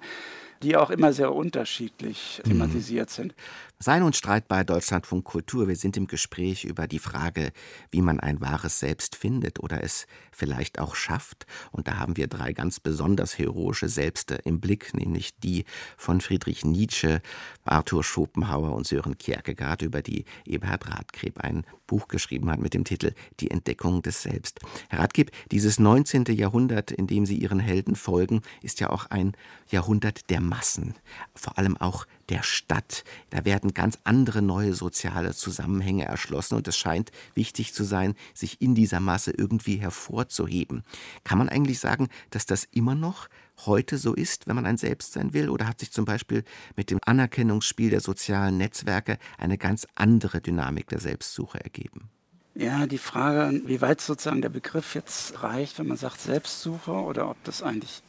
die 0.66 0.78
auch 0.78 0.90
immer 0.90 1.14
sehr 1.14 1.34
unterschiedlich 1.34 2.42
mhm. 2.44 2.50
thematisiert 2.50 3.10
sind. 3.10 3.36
Sein 3.78 4.04
und 4.04 4.16
Streit 4.16 4.48
bei 4.48 4.64
Deutschlandfunk 4.64 5.26
Kultur. 5.26 5.68
Wir 5.68 5.76
sind 5.76 5.98
im 5.98 6.08
Gespräch 6.08 6.64
über 6.64 6.88
die 6.88 7.00
Frage, 7.00 7.52
wie 7.92 8.02
man 8.02 8.20
ein 8.20 8.42
wahres 8.42 8.80
Selbst 8.80 9.16
findet 9.16 9.60
oder 9.60 9.84
es 9.84 10.08
vielleicht 10.32 10.80
auch 10.80 10.96
schafft. 10.96 11.46
Und 11.72 11.88
da 11.88 11.98
haben 11.98 12.18
wir 12.18 12.28
drei 12.28 12.54
ganz 12.54 12.80
besonders 13.16 13.38
heroische 13.38 13.88
Selbste 13.88 14.36
im 14.44 14.60
Blick, 14.60 14.94
nämlich 14.94 15.40
die 15.40 15.64
von 15.96 16.20
Friedrich 16.20 16.66
Nietzsche, 16.66 17.22
Arthur 17.64 18.04
Schopenhauer 18.04 18.74
und 18.74 18.86
Sören 18.86 19.18
Kierkegaard, 19.18 19.84
über 19.84 20.02
die 20.02 20.26
Eberhard 20.46 20.90
Radkreb 20.90 21.40
ein 21.40 21.64
Buch 21.88 22.10
geschrieben 22.10 22.52
hat 22.52 22.60
mit 22.60 22.74
dem 22.74 22.84
Titel 22.84 23.14
Die 23.40 23.52
Entdeckung 23.52 24.02
des 24.02 24.22
Selbst. 24.22 24.60
Herr 24.90 25.00
Radkreb, 25.00 25.32
dieses 25.50 25.80
19. 25.80 26.26
Jahrhundert, 26.32 26.92
in 26.92 27.08
dem 27.08 27.26
Sie 27.26 27.38
Ihren 27.38 27.60
Helden 27.60 27.96
folgen, 27.96 28.42
ist 28.62 28.82
ja 28.82 28.90
auch 28.90 29.06
ein 29.06 29.32
Jahrhundert 29.70 30.30
der 30.30 30.42
Massen, 30.42 30.96
vor 31.36 31.58
allem 31.58 31.78
auch 31.78 32.06
der 32.30 32.44
Stadt. 32.44 33.04
Da 33.30 33.46
werden 33.46 33.74
ganz 33.74 34.00
andere 34.04 34.42
neue 34.42 34.74
soziale 34.74 35.34
Zusammenhänge 35.34 36.06
erschlossen 36.06 36.56
und 36.56 36.68
es 36.68 36.78
scheint 36.78 37.12
wichtig 37.34 37.74
zu 37.74 37.84
sein, 37.84 38.16
sich 38.34 38.62
in 38.62 38.76
dieser 38.76 39.00
Masse 39.00 39.32
irgendwie 39.32 39.78
hervorzuheben. 39.78 40.84
Kann 41.24 41.38
man 41.38 41.50
eigentlich 41.50 41.80
sagen, 41.80 42.10
dass 42.30 42.46
das 42.46 42.66
immer 42.72 42.96
noch 42.96 43.28
heute 43.66 43.98
so 43.98 44.14
ist, 44.14 44.48
wenn 44.48 44.56
man 44.56 44.66
ein 44.66 44.78
Selbst 44.78 45.14
sein 45.14 45.34
will? 45.34 45.50
Oder 45.50 45.68
hat 45.68 45.80
sich 45.80 45.92
zum 45.92 46.06
Beispiel 46.06 46.44
mit 46.76 46.92
dem 46.92 47.00
Anerkennungsspiel 47.06 47.90
der 47.90 48.02
sozialen 48.02 48.58
Netzwerke 48.58 49.18
eine 49.38 49.58
ganz 49.58 49.88
andere 49.96 50.42
Dynamik 50.42 50.88
der 50.88 51.00
Selbstsuche 51.00 51.64
ergeben? 51.64 52.10
Ja, 52.58 52.88
die 52.88 52.98
Frage, 52.98 53.62
wie 53.66 53.82
weit 53.82 54.00
sozusagen 54.00 54.42
der 54.42 54.48
Begriff 54.48 54.96
jetzt 54.96 55.44
reicht, 55.44 55.78
wenn 55.78 55.88
man 55.88 55.98
sagt 55.98 56.22
Selbstsuche 56.22 56.92
oder 56.92 57.30
ob 57.30 57.44
das 57.44 57.62
eigentlich 57.62 58.02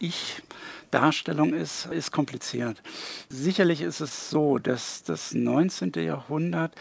Ich-Darstellung 0.86 1.52
ist, 1.52 1.86
ist 1.86 2.12
kompliziert. 2.12 2.80
Sicherlich 3.28 3.80
ist 3.80 4.00
es 4.00 4.30
so, 4.30 4.58
dass 4.58 5.02
das 5.02 5.34
19. 5.34 5.92
Jahrhundert 5.96 6.74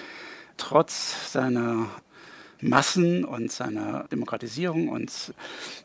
trotz 0.57 1.33
seiner 1.33 1.87
Massen 2.61 3.25
und 3.25 3.51
seiner 3.51 4.05
Demokratisierung 4.11 4.89
und 4.89 5.11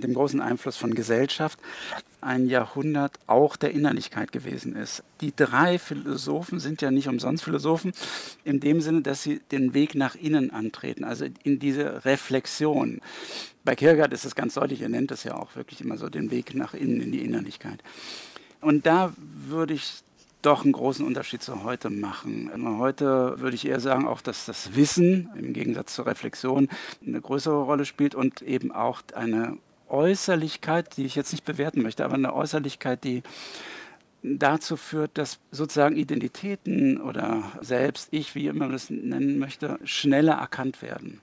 dem 0.03 0.15
großen 0.15 0.41
Einfluss 0.41 0.77
von 0.77 0.95
Gesellschaft 0.95 1.59
ein 2.21 2.49
Jahrhundert 2.49 3.19
auch 3.27 3.57
der 3.57 3.71
Innerlichkeit 3.73 4.33
gewesen 4.33 4.77
ist. 4.77 5.03
Die 5.21 5.35
drei 5.35 5.79
Philosophen 5.79 6.61
sind 6.61 6.83
ja 6.83 6.91
nicht 6.91 7.09
umsonst 7.09 7.45
Philosophen, 7.45 7.93
in 8.45 8.61
dem 8.61 8.81
Sinne, 8.81 9.03
dass 9.03 9.23
sie 9.23 9.41
den 9.51 9.75
Weg 9.75 9.95
nach 9.95 10.15
innen 10.15 10.51
antreten, 10.51 11.05
also 11.05 11.27
in 11.43 11.59
diese 11.59 12.05
Reflexion. 12.05 13.01
Bei 13.65 13.75
Kierkegaard 13.75 14.13
ist 14.13 14.25
es 14.25 14.35
ganz 14.35 14.55
deutlich, 14.55 14.83
er 14.83 14.89
nennt 14.89 15.11
es 15.11 15.25
ja 15.25 15.35
auch 15.35 15.57
wirklich 15.57 15.81
immer 15.81 15.97
so 15.97 16.09
den 16.09 16.31
Weg 16.31 16.55
nach 16.55 16.75
innen, 16.75 17.01
in 17.01 17.13
die 17.13 17.25
Innerlichkeit. 17.25 17.83
Und 18.61 18.87
da 18.87 19.13
würde 19.17 19.75
ich 19.75 20.03
doch 20.43 20.65
einen 20.65 20.73
großen 20.73 21.05
Unterschied 21.05 21.43
zu 21.43 21.65
heute 21.65 21.91
machen. 21.91 22.51
Heute 22.79 23.41
würde 23.41 23.55
ich 23.55 23.67
eher 23.67 23.81
sagen, 23.81 24.07
auch 24.07 24.21
dass 24.21 24.47
das 24.47 24.75
Wissen 24.75 25.29
im 25.37 25.53
Gegensatz 25.53 25.95
zur 25.95 26.07
Reflexion 26.07 26.69
eine 27.07 27.21
größere 27.21 27.63
Rolle 27.63 27.85
spielt 27.85 28.15
und 28.15 28.43
eben 28.43 28.73
auch 28.73 29.03
eine 29.15 29.59
Äußerlichkeit, 29.89 30.97
die 30.97 31.05
ich 31.05 31.15
jetzt 31.15 31.33
nicht 31.33 31.45
bewerten 31.45 31.83
möchte, 31.83 32.05
aber 32.05 32.15
eine 32.15 32.35
Äußerlichkeit, 32.35 33.05
die 33.05 33.23
dazu 34.23 34.77
führt, 34.77 35.17
dass 35.19 35.41
sozusagen 35.51 35.97
Identitäten 35.97 37.01
oder 37.01 37.43
selbst 37.61 38.09
ich, 38.11 38.35
wie 38.35 38.47
immer 38.47 38.67
man 38.67 38.73
das 38.73 38.91
nennen 38.91 39.39
möchte, 39.39 39.79
schneller 39.85 40.35
erkannt 40.35 40.83
werden. 40.83 41.21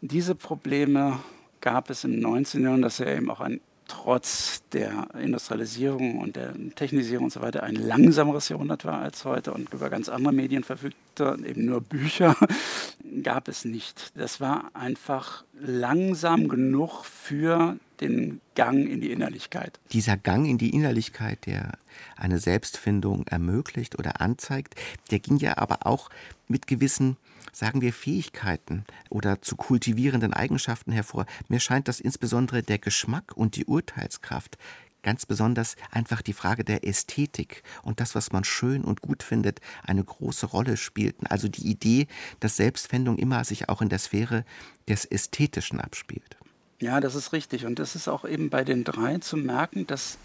Diese 0.00 0.34
Probleme 0.34 1.20
gab 1.60 1.90
es 1.90 2.04
im 2.04 2.18
19. 2.18 2.62
Jahrhundert, 2.62 2.88
das 2.88 3.00
ist 3.00 3.06
ja 3.06 3.14
eben 3.14 3.30
auch 3.30 3.40
ein 3.40 3.60
trotz 3.88 4.62
der 4.72 5.08
Industrialisierung 5.20 6.18
und 6.18 6.36
der 6.36 6.54
Technisierung 6.74 7.24
und 7.26 7.32
so 7.32 7.40
weiter 7.40 7.62
ein 7.62 7.74
langsameres 7.74 8.48
Jahrhundert 8.48 8.84
war 8.84 9.00
als 9.00 9.24
heute 9.24 9.52
und 9.52 9.72
über 9.72 9.90
ganz 9.90 10.08
andere 10.08 10.32
Medien 10.32 10.64
verfügte, 10.64 11.36
eben 11.44 11.66
nur 11.66 11.80
Bücher, 11.80 12.36
gab 13.22 13.48
es 13.48 13.64
nicht. 13.64 14.12
Das 14.16 14.40
war 14.40 14.70
einfach 14.74 15.44
langsam 15.52 16.48
genug 16.48 17.04
für 17.04 17.76
den 18.00 18.40
Gang 18.54 18.88
in 18.88 19.00
die 19.00 19.10
Innerlichkeit. 19.10 19.80
Dieser 19.92 20.16
Gang 20.16 20.46
in 20.46 20.58
die 20.58 20.70
Innerlichkeit, 20.70 21.46
der 21.46 21.72
eine 22.16 22.38
Selbstfindung 22.38 23.26
ermöglicht 23.26 23.98
oder 23.98 24.20
anzeigt, 24.20 24.74
der 25.10 25.20
ging 25.20 25.38
ja 25.38 25.58
aber 25.58 25.86
auch 25.86 26.10
mit 26.48 26.66
gewissen 26.66 27.16
sagen 27.52 27.80
wir, 27.80 27.92
Fähigkeiten 27.92 28.84
oder 29.10 29.40
zu 29.40 29.54
kultivierenden 29.54 30.32
Eigenschaften 30.32 30.90
hervor. 30.90 31.24
Mir 31.48 31.60
scheint, 31.60 31.86
dass 31.86 32.00
insbesondere 32.00 32.64
der 32.64 32.78
Geschmack 32.78 33.36
und 33.36 33.54
die 33.54 33.66
Urteilskraft 33.66 34.58
ganz 35.04 35.26
besonders 35.26 35.76
einfach 35.92 36.22
die 36.22 36.32
Frage 36.32 36.64
der 36.64 36.84
Ästhetik 36.84 37.62
und 37.82 38.00
das, 38.00 38.16
was 38.16 38.32
man 38.32 38.42
schön 38.42 38.82
und 38.82 39.02
gut 39.02 39.22
findet, 39.22 39.60
eine 39.84 40.02
große 40.02 40.46
Rolle 40.46 40.76
spielten. 40.76 41.26
Also 41.26 41.46
die 41.46 41.68
Idee, 41.68 42.08
dass 42.40 42.56
Selbstfindung 42.56 43.18
immer 43.18 43.44
sich 43.44 43.68
auch 43.68 43.82
in 43.82 43.90
der 43.90 44.00
Sphäre 44.00 44.44
des 44.88 45.04
Ästhetischen 45.04 45.80
abspielt. 45.80 46.36
Ja, 46.80 47.00
das 47.00 47.14
ist 47.14 47.32
richtig. 47.32 47.66
Und 47.66 47.78
das 47.78 47.94
ist 47.94 48.08
auch 48.08 48.24
eben 48.24 48.50
bei 48.50 48.64
den 48.64 48.84
drei 48.84 49.18
zu 49.18 49.36
merken, 49.36 49.86
dass 49.86 50.18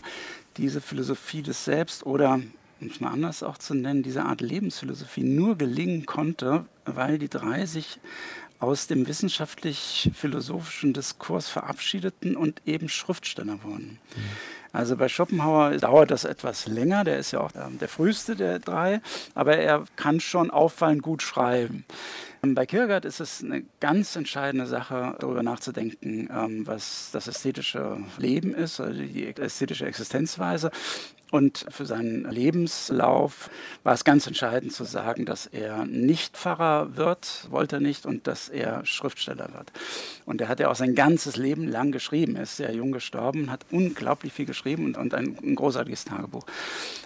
diese 0.57 0.81
Philosophie 0.81 1.41
des 1.41 1.65
Selbst 1.65 2.05
oder 2.05 2.39
um 2.81 2.87
es 2.87 3.01
mal 3.01 3.11
anders 3.11 3.43
auch 3.43 3.57
zu 3.57 3.73
nennen, 3.73 4.03
diese 4.03 4.23
Art 4.23 4.41
Lebensphilosophie 4.41 5.23
nur 5.23 5.57
gelingen 5.57 6.05
konnte, 6.05 6.65
weil 6.85 7.17
die 7.17 7.27
drei 7.27 7.65
sich 7.65 7.99
aus 8.59 8.87
dem 8.87 9.07
wissenschaftlich-philosophischen 9.07 10.93
Diskurs 10.93 11.47
verabschiedeten 11.47 12.35
und 12.35 12.61
eben 12.65 12.89
Schriftsteller 12.89 13.63
wurden. 13.63 13.99
Mhm. 14.15 14.21
Also 14.71 14.97
bei 14.97 15.09
Schopenhauer 15.09 15.77
dauert 15.77 16.11
das 16.11 16.25
etwas 16.25 16.67
länger, 16.67 17.03
der 17.03 17.17
ist 17.17 17.31
ja 17.31 17.39
auch 17.39 17.51
der 17.51 17.87
früheste 17.87 18.35
der 18.35 18.59
drei, 18.59 19.01
aber 19.33 19.57
er 19.57 19.85
kann 19.95 20.19
schon 20.19 20.51
auffallend 20.51 21.01
gut 21.01 21.23
schreiben. 21.23 21.85
Bei 22.41 22.65
Kierkegaard 22.65 23.03
ist 23.03 23.19
es 23.19 23.43
eine 23.43 23.63
ganz 23.81 24.15
entscheidende 24.15 24.65
Sache, 24.65 25.15
darüber 25.19 25.43
nachzudenken, 25.43 26.29
ähm, 26.31 26.65
was 26.65 27.09
das 27.11 27.27
ästhetische 27.27 27.97
Leben 28.17 28.55
ist, 28.55 28.79
also 28.79 28.97
die 28.97 29.35
ästhetische 29.35 29.85
Existenzweise. 29.85 30.71
Und 31.31 31.65
für 31.69 31.85
seinen 31.85 32.29
Lebenslauf 32.29 33.51
war 33.83 33.93
es 33.93 34.03
ganz 34.03 34.25
entscheidend 34.25 34.73
zu 34.73 34.83
sagen, 34.83 35.25
dass 35.25 35.45
er 35.45 35.85
nicht 35.85 36.35
Pfarrer 36.35 36.95
wird, 36.97 37.47
wollte 37.51 37.77
er 37.77 37.79
nicht, 37.81 38.05
und 38.07 38.25
dass 38.25 38.49
er 38.49 38.83
Schriftsteller 38.85 39.49
wird. 39.53 39.71
Und 40.25 40.41
er 40.41 40.47
hat 40.47 40.59
ja 40.59 40.69
auch 40.69 40.75
sein 40.75 40.95
ganzes 40.95 41.35
Leben 41.35 41.67
lang 41.67 41.91
geschrieben. 41.91 42.35
Er 42.35 42.43
ist 42.43 42.57
sehr 42.57 42.73
jung 42.73 42.91
gestorben, 42.91 43.51
hat 43.51 43.65
unglaublich 43.69 44.33
viel 44.33 44.45
geschrieben 44.45 44.85
und, 44.85 44.97
und 44.97 45.13
ein, 45.13 45.37
ein, 45.43 45.55
großartiges 45.55 46.05
Tagebuch. 46.05 46.45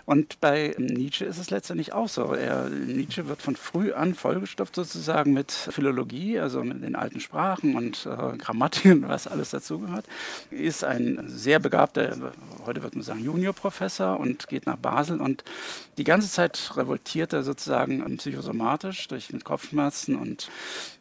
Und 0.06 0.40
bei 0.40 0.74
Nietzsche 0.78 1.25
ist 1.25 1.38
es 1.38 1.50
letztendlich 1.50 1.92
auch 1.92 2.08
so. 2.08 2.34
Er, 2.34 2.70
Nietzsche 2.70 3.28
wird 3.28 3.42
von 3.42 3.58
früh 3.58 3.92
an 3.92 4.13
vollgestopft 4.13 4.75
sozusagen 4.75 5.23
mit 5.25 5.51
Philologie, 5.51 6.39
also 6.39 6.63
mit 6.63 6.84
den 6.84 6.96
alten 6.96 7.20
Sprachen 7.20 7.75
und 7.75 8.06
äh, 8.06 8.38
Grammatik 8.38 8.86
und 8.92 9.08
was 9.08 9.27
alles 9.27 9.51
dazugehört. 9.51 10.06
Ist 10.51 10.84
ein 10.84 11.24
sehr 11.27 11.60
begabter, 11.60 12.34
heute 12.65 12.84
wird 12.84 12.96
man 12.96 13.03
sagen 13.03 13.24
Juniorprofessor 13.24 14.20
und 14.20 14.48
geht 14.48 14.65
nach 14.65 14.77
Basel 14.77 15.22
und 15.22 15.44
die 15.98 16.03
ganze 16.03 16.30
Zeit 16.30 16.72
revoltiert 16.75 17.34
er 17.34 17.44
sozusagen 17.44 18.18
psychosomatisch 18.18 19.08
durch 19.08 19.32
mit 19.32 19.46
Kopfschmerzen 19.46 20.15
und 20.15 20.50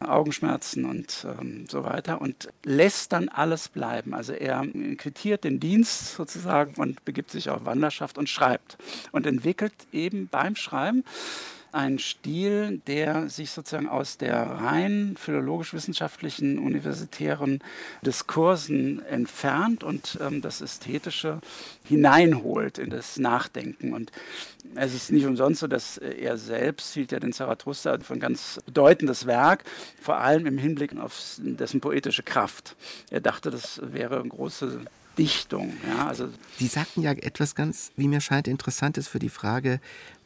Augenschmerzen 0.01 0.85
und 0.85 1.27
ähm, 1.41 1.67
so 1.69 1.85
weiter 1.85 2.21
und 2.21 2.49
lässt 2.65 3.13
dann 3.13 3.29
alles 3.29 3.69
bleiben. 3.69 4.15
Also 4.15 4.33
er 4.33 4.65
quittiert 4.97 5.45
den 5.45 5.61
Dienst 5.61 6.15
sozusagen 6.15 6.75
und 6.75 7.05
begibt 7.05 7.31
sich 7.31 7.51
auf 7.51 7.65
Wanderschaft 7.65 8.19
und 8.19 8.29
schreibt 8.29 8.77
und 9.13 9.27
entwickelt 9.27 9.75
eben 9.93 10.29
beim 10.29 10.57
Schreiben 10.57 11.05
einen 11.73 11.99
Stil, 11.99 12.81
der 12.87 13.29
sich 13.29 13.51
sozusagen 13.51 13.89
aus 13.89 14.19
der 14.19 14.37
rein 14.43 15.17
philologisch-wissenschaftlichen 15.19 16.59
universitären 16.59 17.61
Diskursen 18.05 19.05
entfernt 19.07 19.83
und 19.83 20.19
ähm, 20.21 20.43
das 20.43 20.61
Ästhetische 20.61 21.41
hineinholt 21.85 22.79
in 22.79 22.91
das 22.91 23.19
Nachdenken. 23.19 23.95
Und 23.95 24.13
es 24.75 24.95
ist 24.95 25.11
nicht 25.11 25.27
umsonst 25.27 25.61
so, 25.61 25.67
dass 25.67 25.99
er 25.99 26.37
selbst 26.37 26.95
hielt 26.95 27.13
ja 27.13 27.21
den 27.21 27.33
Zarathustra 27.33 27.99
für 27.99 28.15
ein 28.15 28.21
ganz 28.21 28.61
bedeutendes 28.67 29.27
Werk, 29.27 29.65
vor 30.01 30.19
allem 30.19 30.47
im 30.47 30.59
Hinblick 30.59 30.97
auf 30.99 31.37
dessen 31.39 31.81
poetische 31.81 32.23
Kraft. 32.23 32.77
Er 33.11 33.21
dachte, 33.21 33.51
das 33.51 33.81
wäre 33.83 34.21
eine 34.21 34.29
große 34.29 34.85
Dichtung. 35.19 35.75
Ja, 35.87 36.07
also 36.07 36.29
Sie 36.59 36.67
sagten 36.67 37.03
ja 37.03 37.13
etwas 37.13 37.55
ganz, 37.55 37.93
wie 37.97 38.09
mir 38.09 38.21
scheint, 38.21 38.49
Interessantes 38.49 39.09
für 39.09 39.19
die 39.19 39.29
Frage, 39.29 39.81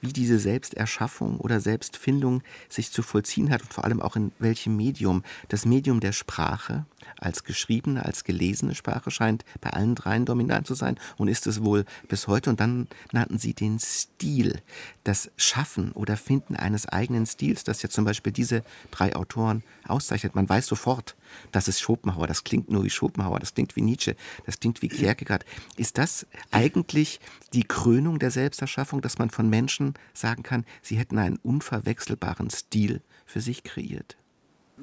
wie 0.06 0.12
diese 0.12 0.38
Selbsterschaffung 0.38 1.38
oder 1.38 1.60
Selbstfindung 1.60 2.42
sich 2.68 2.90
zu 2.90 3.02
vollziehen 3.02 3.50
hat 3.50 3.62
und 3.62 3.72
vor 3.72 3.84
allem 3.84 4.00
auch 4.00 4.16
in 4.16 4.32
welchem 4.38 4.76
Medium. 4.76 5.22
Das 5.48 5.66
Medium 5.66 6.00
der 6.00 6.12
Sprache 6.12 6.86
als 7.18 7.44
geschriebene, 7.44 8.04
als 8.04 8.24
gelesene 8.24 8.74
Sprache 8.74 9.10
scheint 9.10 9.44
bei 9.60 9.70
allen 9.70 9.94
dreien 9.94 10.24
dominant 10.24 10.66
zu 10.66 10.74
sein 10.74 10.98
und 11.16 11.28
ist 11.28 11.46
es 11.46 11.62
wohl 11.62 11.84
bis 12.08 12.26
heute. 12.26 12.50
Und 12.50 12.60
dann 12.60 12.88
nannten 13.12 13.38
sie 13.38 13.54
den 13.54 13.78
Stil, 13.78 14.60
das 15.04 15.30
Schaffen 15.36 15.92
oder 15.92 16.16
Finden 16.16 16.56
eines 16.56 16.86
eigenen 16.86 17.26
Stils, 17.26 17.64
das 17.64 17.82
ja 17.82 17.88
zum 17.88 18.04
Beispiel 18.04 18.32
diese 18.32 18.62
drei 18.90 19.14
Autoren 19.14 19.62
auszeichnet. 19.86 20.34
Man 20.34 20.48
weiß 20.48 20.66
sofort, 20.66 21.16
das 21.52 21.68
ist 21.68 21.80
Schopenhauer, 21.80 22.26
das 22.26 22.44
klingt 22.44 22.70
nur 22.70 22.84
wie 22.84 22.90
Schopenhauer, 22.90 23.40
das 23.40 23.54
klingt 23.54 23.76
wie 23.76 23.82
Nietzsche, 23.82 24.16
das 24.44 24.60
klingt 24.60 24.82
wie 24.82 24.88
Kierkegaard. 24.88 25.44
Ist 25.76 25.98
das 25.98 26.26
eigentlich 26.50 27.20
die 27.52 27.64
Krönung 27.64 28.18
der 28.18 28.30
Selbsterschaffung, 28.30 29.00
dass 29.00 29.18
man 29.18 29.30
von 29.30 29.48
Menschen 29.48 29.94
sagen 30.14 30.42
kann, 30.42 30.64
sie 30.82 30.96
hätten 30.96 31.18
einen 31.18 31.36
unverwechselbaren 31.36 32.50
Stil 32.50 33.02
für 33.24 33.40
sich 33.40 33.64
kreiert? 33.64 34.16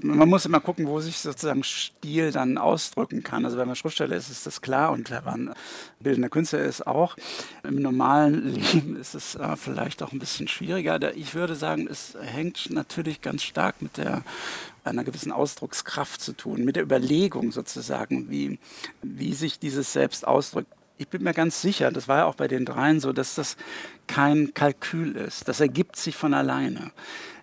man 0.02 0.28
muss 0.28 0.46
immer 0.46 0.60
gucken, 0.60 0.88
wo 0.88 1.00
sich 1.00 1.18
sozusagen 1.18 1.64
Stil 1.64 2.32
dann 2.32 2.58
ausdrücken 2.58 3.24
kann. 3.24 3.46
Also 3.46 3.58
wenn 3.58 3.68
man 3.68 3.76
Schriftsteller 3.76 4.16
ist, 4.16 4.30
ist 4.30 4.46
das 4.46 4.62
klar 4.62 4.92
und 4.92 5.12
wenn 5.12 5.24
man 5.24 5.54
bildender 6.00 6.30
Künstler 6.30 6.60
ist 6.60 6.88
auch. 6.88 7.16
Im 7.64 7.76
normalen 7.76 8.56
Leben 8.56 8.96
ist 8.96 9.14
es 9.14 9.36
äh, 9.36 9.56
vielleicht 9.56 10.02
auch 10.02 10.12
ein 10.12 10.20
bisschen 10.20 10.48
schwieriger. 10.48 11.16
Ich 11.16 11.36
würde 11.36 11.56
sagen, 11.56 11.88
es 11.88 12.18
hängt 12.20 12.72
natürlich 12.72 13.22
ganz 13.22 13.44
stark 13.44 13.82
mit 13.82 13.98
der 13.98 14.24
einer 14.84 15.06
gewissen 15.06 15.32
Ausdruckskraft 15.32 16.22
zu 16.22 16.34
tun, 16.34 16.66
mit 16.66 16.76
der 16.76 16.84
Überlegung 16.84 17.54
sozusagen, 17.54 18.30
wie, 18.30 18.60
wie 19.02 19.34
sich 19.34 19.58
dieses 19.58 19.94
Selbst 19.94 20.28
ausdrückt. 20.28 20.74
Ich 21.04 21.10
bin 21.10 21.24
mir 21.24 21.34
ganz 21.34 21.62
sicher, 21.62 21.92
das 21.92 22.08
war 22.08 22.20
ja 22.20 22.26
auch 22.28 22.36
bei 22.36 22.48
den 22.48 22.64
dreien 22.64 23.02
so, 23.02 23.12
dass 23.12 23.36
das 23.36 23.58
kein 24.08 24.54
Kalkül 24.54 25.18
ist. 25.18 25.50
Das 25.50 25.60
ergibt 25.60 25.98
sich 25.98 26.16
von 26.16 26.34
alleine. 26.34 26.92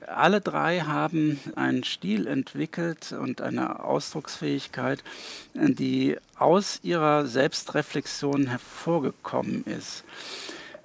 Alle 0.07 0.41
drei 0.41 0.81
haben 0.81 1.39
einen 1.57 1.85
Stil 1.85 2.27
entwickelt 2.27 3.13
und 3.13 3.43
eine 3.43 3.85
Ausdrucksfähigkeit, 3.85 5.05
die 5.53 6.17
aus 6.39 6.81
ihrer 6.83 7.27
Selbstreflexion 7.27 8.47
hervorgekommen 8.47 9.65
ist. 9.65 10.05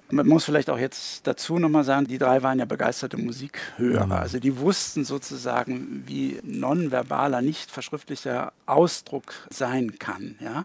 Man 0.08 0.28
muss 0.28 0.44
vielleicht 0.44 0.70
auch 0.70 0.78
jetzt 0.78 1.26
dazu 1.26 1.58
nochmal 1.58 1.82
sagen, 1.82 2.06
die 2.06 2.18
drei 2.18 2.42
waren 2.42 2.60
ja 2.60 2.64
begeisterte 2.64 3.16
Musikhörer. 3.16 4.06
Mhm. 4.06 4.12
Also 4.12 4.38
die 4.38 4.58
wussten 4.58 5.04
sozusagen, 5.04 6.04
wie 6.06 6.38
nonverbaler, 6.44 7.42
nicht 7.42 7.70
verschriftlicher 7.70 8.52
Ausdruck 8.66 9.34
sein 9.50 9.98
kann. 9.98 10.36
Ja? 10.40 10.64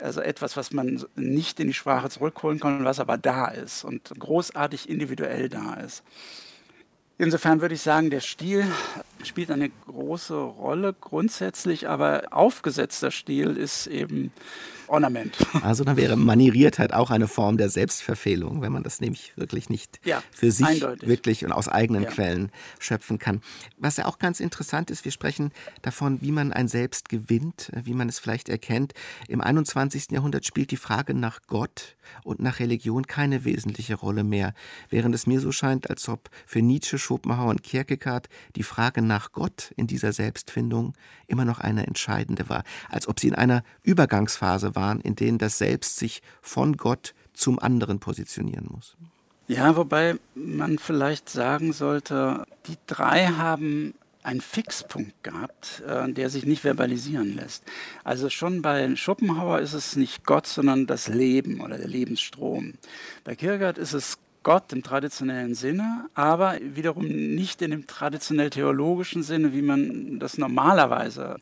Also 0.00 0.20
etwas, 0.20 0.56
was 0.56 0.72
man 0.72 1.04
nicht 1.14 1.60
in 1.60 1.68
die 1.68 1.74
Sprache 1.74 2.10
zurückholen 2.10 2.58
kann, 2.58 2.84
was 2.84 2.98
aber 2.98 3.16
da 3.16 3.46
ist 3.46 3.84
und 3.84 4.12
großartig 4.18 4.88
individuell 4.88 5.48
da 5.48 5.74
ist. 5.74 6.02
Insofern 7.20 7.60
würde 7.60 7.74
ich 7.74 7.82
sagen, 7.82 8.08
der 8.08 8.20
Stil 8.20 8.64
spielt 9.22 9.50
eine 9.50 9.68
große 9.68 10.34
Rolle 10.34 10.94
grundsätzlich, 10.98 11.86
aber 11.86 12.22
aufgesetzter 12.30 13.10
Stil 13.10 13.58
ist 13.58 13.86
eben 13.86 14.32
Ornament. 14.90 15.36
Also 15.62 15.84
dann 15.84 15.96
wäre 15.96 16.16
Manieriertheit 16.16 16.92
auch 16.92 17.10
eine 17.10 17.28
Form 17.28 17.56
der 17.56 17.68
Selbstverfehlung, 17.68 18.62
wenn 18.62 18.72
man 18.72 18.82
das 18.82 19.00
nämlich 19.00 19.36
wirklich 19.36 19.68
nicht 19.68 20.00
ja, 20.04 20.22
für 20.32 20.50
sich 20.50 20.66
eindeutig. 20.66 21.08
wirklich 21.08 21.44
und 21.44 21.52
aus 21.52 21.68
eigenen 21.68 22.04
ja. 22.04 22.10
Quellen 22.10 22.50
schöpfen 22.78 23.18
kann. 23.18 23.42
Was 23.76 23.98
ja 23.98 24.06
auch 24.06 24.18
ganz 24.18 24.40
interessant 24.40 24.90
ist, 24.90 25.04
wir 25.04 25.12
sprechen 25.12 25.52
davon, 25.82 26.20
wie 26.22 26.32
man 26.32 26.52
ein 26.52 26.66
Selbst 26.66 27.08
gewinnt, 27.08 27.70
wie 27.84 27.94
man 27.94 28.08
es 28.08 28.18
vielleicht 28.18 28.48
erkennt. 28.48 28.94
Im 29.28 29.40
21. 29.40 30.10
Jahrhundert 30.12 30.46
spielt 30.46 30.70
die 30.70 30.76
Frage 30.76 31.14
nach 31.14 31.40
Gott 31.46 31.96
und 32.24 32.40
nach 32.40 32.58
Religion 32.58 33.06
keine 33.06 33.44
wesentliche 33.44 33.94
Rolle 33.94 34.24
mehr, 34.24 34.54
während 34.88 35.14
es 35.14 35.26
mir 35.26 35.40
so 35.40 35.52
scheint, 35.52 35.90
als 35.90 36.08
ob 36.08 36.30
für 36.46 36.62
Nietzsche, 36.62 36.98
Schopenhauer 36.98 37.50
und 37.50 37.62
Kierkegaard 37.62 38.28
die 38.56 38.62
Frage 38.62 39.02
nach 39.02 39.32
Gott 39.32 39.72
in 39.76 39.86
dieser 39.86 40.12
Selbstfindung 40.12 40.94
immer 41.26 41.44
noch 41.44 41.60
eine 41.60 41.86
entscheidende 41.86 42.48
war, 42.48 42.64
als 42.88 43.08
ob 43.08 43.20
sie 43.20 43.28
in 43.28 43.34
einer 43.34 43.62
Übergangsphase 43.82 44.74
waren, 44.80 45.00
in 45.00 45.14
denen 45.14 45.38
das 45.38 45.58
Selbst 45.58 45.96
sich 45.98 46.22
von 46.42 46.76
Gott 46.76 47.14
zum 47.32 47.58
anderen 47.58 48.00
positionieren 48.00 48.66
muss. 48.70 48.96
Ja, 49.46 49.76
wobei 49.76 50.16
man 50.34 50.78
vielleicht 50.78 51.28
sagen 51.28 51.72
sollte, 51.72 52.44
die 52.66 52.76
drei 52.86 53.26
haben 53.26 53.94
einen 54.22 54.40
Fixpunkt 54.40 55.24
gehabt, 55.24 55.82
äh, 55.86 56.12
der 56.12 56.30
sich 56.30 56.44
nicht 56.44 56.62
verbalisieren 56.62 57.34
lässt. 57.36 57.64
Also 58.04 58.28
schon 58.28 58.62
bei 58.62 58.94
Schopenhauer 58.96 59.60
ist 59.60 59.72
es 59.72 59.96
nicht 59.96 60.24
Gott, 60.24 60.46
sondern 60.46 60.86
das 60.86 61.08
Leben 61.08 61.60
oder 61.60 61.78
der 61.78 61.88
Lebensstrom. 61.88 62.74
Bei 63.24 63.34
Kierkegaard 63.34 63.78
ist 63.78 63.94
es 63.94 64.18
Gott 64.42 64.72
im 64.72 64.82
traditionellen 64.82 65.54
Sinne, 65.54 66.06
aber 66.14 66.58
wiederum 66.62 67.06
nicht 67.06 67.60
in 67.60 67.72
dem 67.72 67.86
traditionell 67.86 68.50
theologischen 68.50 69.22
Sinne, 69.22 69.52
wie 69.52 69.62
man 69.62 70.18
das 70.18 70.38
normalerweise 70.38 71.36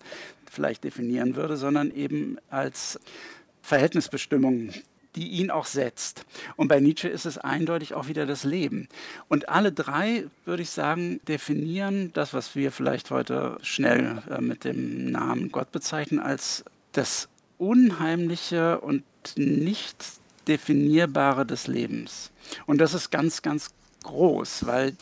vielleicht 0.50 0.84
definieren 0.84 1.36
würde, 1.36 1.56
sondern 1.56 1.90
eben 1.90 2.38
als 2.50 3.00
Verhältnisbestimmung 3.62 4.72
die 5.18 5.28
ihn 5.28 5.50
auch 5.50 5.66
setzt. 5.66 6.24
Und 6.56 6.68
bei 6.68 6.80
Nietzsche 6.80 7.08
ist 7.08 7.26
es 7.26 7.38
eindeutig 7.38 7.94
auch 7.94 8.06
wieder 8.06 8.24
das 8.24 8.44
Leben. 8.44 8.88
Und 9.28 9.48
alle 9.48 9.72
drei, 9.72 10.26
würde 10.44 10.62
ich 10.62 10.70
sagen, 10.70 11.20
definieren 11.26 12.12
das, 12.12 12.34
was 12.34 12.54
wir 12.54 12.70
vielleicht 12.70 13.10
heute 13.10 13.58
schnell 13.62 14.22
äh, 14.30 14.40
mit 14.40 14.64
dem 14.64 15.10
Namen 15.10 15.50
Gott 15.50 15.72
bezeichnen, 15.72 16.20
als 16.20 16.64
das 16.92 17.28
Unheimliche 17.58 18.80
und 18.80 19.02
nicht 19.36 20.04
Definierbare 20.46 21.44
des 21.44 21.66
Lebens. 21.66 22.30
Und 22.66 22.78
das 22.78 22.94
ist 22.94 23.10
ganz, 23.10 23.42
ganz 23.42 23.70
groß, 24.04 24.66
weil 24.66 24.96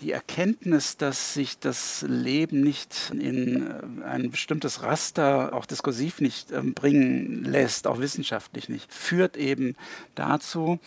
die 0.00 0.12
Erkenntnis, 0.12 0.96
dass 0.96 1.34
sich 1.34 1.58
das 1.58 2.04
Leben 2.08 2.60
nicht 2.60 3.12
in 3.18 3.66
äh, 3.66 4.04
ein 4.04 4.30
bestimmtes 4.30 4.82
Raster, 4.82 5.52
auch 5.54 5.66
diskursiv 5.66 6.20
nicht 6.20 6.52
ähm, 6.52 6.74
bringen 6.74 7.44
lässt, 7.44 7.86
auch 7.86 7.98
wissenschaftlich 7.98 8.68
nicht, 8.68 8.92
führt 8.92 9.36
eben 9.36 9.76
dazu, 10.14 10.78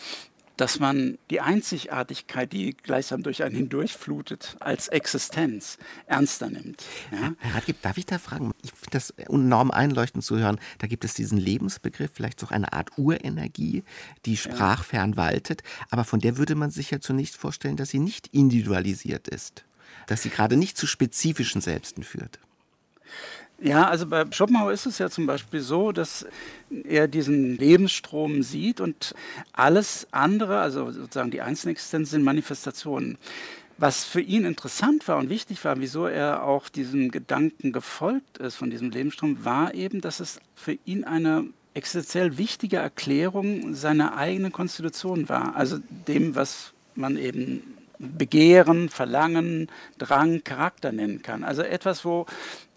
dass 0.57 0.79
man 0.79 1.17
die 1.29 1.41
Einzigartigkeit, 1.41 2.53
die 2.53 2.75
gleichsam 2.75 3.23
durch 3.23 3.43
einen 3.43 3.55
hindurchflutet, 3.55 4.55
als 4.59 4.87
Existenz 4.87 5.77
ernster 6.05 6.49
nimmt. 6.49 6.83
Ja? 7.11 7.33
Herr 7.39 7.55
Radgeb, 7.55 7.81
darf 7.81 7.97
ich 7.97 8.05
da 8.05 8.19
fragen? 8.19 8.51
Ich 8.63 8.71
finde 8.71 8.91
das 8.91 9.09
enorm 9.11 9.71
einleuchtend 9.71 10.23
zu 10.23 10.37
hören. 10.37 10.59
Da 10.77 10.87
gibt 10.87 11.05
es 11.05 11.13
diesen 11.13 11.37
Lebensbegriff, 11.37 12.11
vielleicht 12.13 12.39
so 12.39 12.47
eine 12.47 12.73
Art 12.73 12.97
Urenergie, 12.97 13.83
die 14.25 14.37
sprachfern 14.37 15.17
waltet, 15.17 15.63
aber 15.89 16.03
von 16.03 16.19
der 16.19 16.37
würde 16.37 16.55
man 16.55 16.71
sich 16.71 16.91
ja 16.91 16.99
zunächst 16.99 17.37
vorstellen, 17.37 17.77
dass 17.77 17.89
sie 17.89 17.99
nicht 17.99 18.27
individualisiert 18.27 19.27
ist, 19.27 19.65
dass 20.07 20.21
sie 20.21 20.29
gerade 20.29 20.57
nicht 20.57 20.77
zu 20.77 20.87
spezifischen 20.87 21.61
Selbsten 21.61 22.03
führt. 22.03 22.39
Ja, 23.63 23.87
also 23.87 24.05
bei 24.07 24.25
Schopenhauer 24.29 24.73
ist 24.73 24.85
es 24.85 24.97
ja 24.97 25.09
zum 25.09 25.25
Beispiel 25.25 25.61
so, 25.61 25.93
dass 25.93 26.25
er 26.83 27.07
diesen 27.07 27.57
Lebensstrom 27.57 28.43
sieht 28.43 28.81
und 28.81 29.15
alles 29.53 30.05
andere, 30.11 30.59
also 30.59 30.91
sozusagen 30.91 31.31
die 31.31 31.39
Einzelexistenz, 31.39 32.09
sind 32.09 32.23
Manifestationen. 32.23 33.17
Was 33.77 34.03
für 34.03 34.19
ihn 34.19 34.43
interessant 34.43 35.07
war 35.07 35.17
und 35.17 35.29
wichtig 35.29 35.63
war, 35.63 35.79
wieso 35.79 36.07
er 36.07 36.43
auch 36.43 36.67
diesem 36.67 37.09
Gedanken 37.09 37.71
gefolgt 37.71 38.37
ist 38.37 38.55
von 38.55 38.69
diesem 38.69 38.89
Lebensstrom, 38.89 39.45
war 39.45 39.73
eben, 39.73 40.01
dass 40.01 40.19
es 40.19 40.41
für 40.55 40.77
ihn 40.83 41.05
eine 41.05 41.45
existenziell 41.73 42.37
wichtige 42.37 42.77
Erklärung 42.77 43.75
seiner 43.75 44.17
eigenen 44.17 44.51
Konstitution 44.51 45.29
war. 45.29 45.55
Also 45.55 45.79
dem, 46.05 46.35
was 46.35 46.73
man 46.95 47.15
eben 47.15 47.61
Begehren, 47.97 48.89
Verlangen, 48.89 49.69
Drang, 49.97 50.43
Charakter 50.43 50.91
nennen 50.91 51.21
kann. 51.21 51.45
Also 51.45 51.61
etwas, 51.61 52.03
wo 52.03 52.25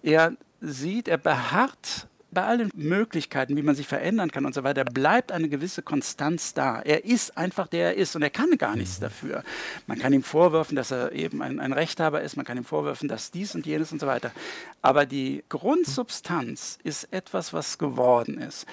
er 0.04 0.36
sieht, 0.66 1.08
er 1.08 1.18
beharrt 1.18 2.08
bei 2.36 2.44
allen 2.44 2.70
Möglichkeiten, 2.74 3.56
wie 3.56 3.62
man 3.62 3.74
sich 3.74 3.86
verändern 3.86 4.30
kann 4.30 4.44
und 4.44 4.54
so 4.54 4.62
weiter, 4.62 4.84
bleibt 4.84 5.32
eine 5.32 5.48
gewisse 5.48 5.80
Konstanz 5.80 6.52
da. 6.52 6.82
Er 6.82 7.06
ist 7.06 7.38
einfach 7.38 7.66
der 7.66 7.86
er 7.86 7.94
ist 7.94 8.14
und 8.14 8.20
er 8.20 8.28
kann 8.28 8.58
gar 8.58 8.76
nichts 8.76 8.98
mhm. 8.98 9.04
dafür. 9.04 9.42
Man 9.86 9.98
kann 9.98 10.12
ihm 10.12 10.22
vorwerfen, 10.22 10.76
dass 10.76 10.90
er 10.90 11.12
eben 11.12 11.40
ein, 11.40 11.60
ein 11.60 11.72
Rechthaber 11.72 12.20
ist, 12.20 12.36
man 12.36 12.44
kann 12.44 12.58
ihm 12.58 12.64
vorwerfen, 12.64 13.08
dass 13.08 13.30
dies 13.30 13.54
und 13.54 13.64
jenes 13.64 13.90
und 13.90 14.00
so 14.00 14.06
weiter. 14.06 14.32
Aber 14.82 15.06
die 15.06 15.44
Grundsubstanz 15.48 16.78
ist 16.84 17.10
etwas, 17.12 17.52
was 17.52 17.78
geworden 17.78 18.38
ist 18.38 18.66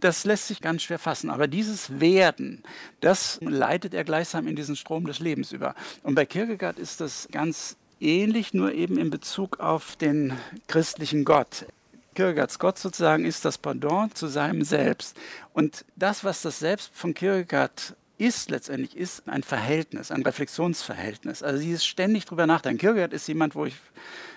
das 0.00 0.24
lässt 0.24 0.46
sich 0.46 0.60
ganz 0.60 0.82
schwer 0.82 1.00
fassen. 1.00 1.28
Aber 1.28 1.48
dieses 1.48 1.98
Werden, 1.98 2.62
das 3.00 3.40
leitet 3.42 3.94
er 3.94 4.04
gleichsam 4.04 4.46
in 4.46 4.54
diesen 4.54 4.76
Strom 4.76 5.06
des 5.06 5.18
Lebens 5.18 5.50
über. 5.50 5.74
Und 6.04 6.14
bei 6.14 6.24
Kierkegaard 6.24 6.78
ist 6.78 7.00
das 7.00 7.26
ganz 7.32 7.76
ähnlich, 8.00 8.54
nur 8.54 8.72
eben 8.72 8.98
in 8.98 9.10
Bezug 9.10 9.60
auf 9.60 9.96
den 9.96 10.32
christlichen 10.66 11.24
Gott. 11.24 11.66
Kierkegaards 12.14 12.58
Gott 12.58 12.78
sozusagen 12.78 13.24
ist 13.24 13.44
das 13.44 13.58
Pendant 13.58 14.16
zu 14.18 14.26
seinem 14.26 14.64
Selbst. 14.64 15.16
Und 15.52 15.84
das, 15.94 16.24
was 16.24 16.42
das 16.42 16.58
Selbst 16.58 16.90
von 16.92 17.14
Kierkegaard 17.14 17.94
ist 18.18 18.50
letztendlich, 18.50 18.96
ist 18.96 19.28
ein 19.28 19.44
Verhältnis, 19.44 20.10
ein 20.10 20.22
Reflexionsverhältnis. 20.22 21.44
Also 21.44 21.60
sie 21.60 21.70
ist 21.70 21.86
ständig 21.86 22.24
drüber 22.24 22.46
nachdenken. 22.46 22.80
Kierkegaard 22.80 23.12
ist 23.12 23.28
jemand, 23.28 23.54
wo 23.54 23.64
ich, 23.66 23.76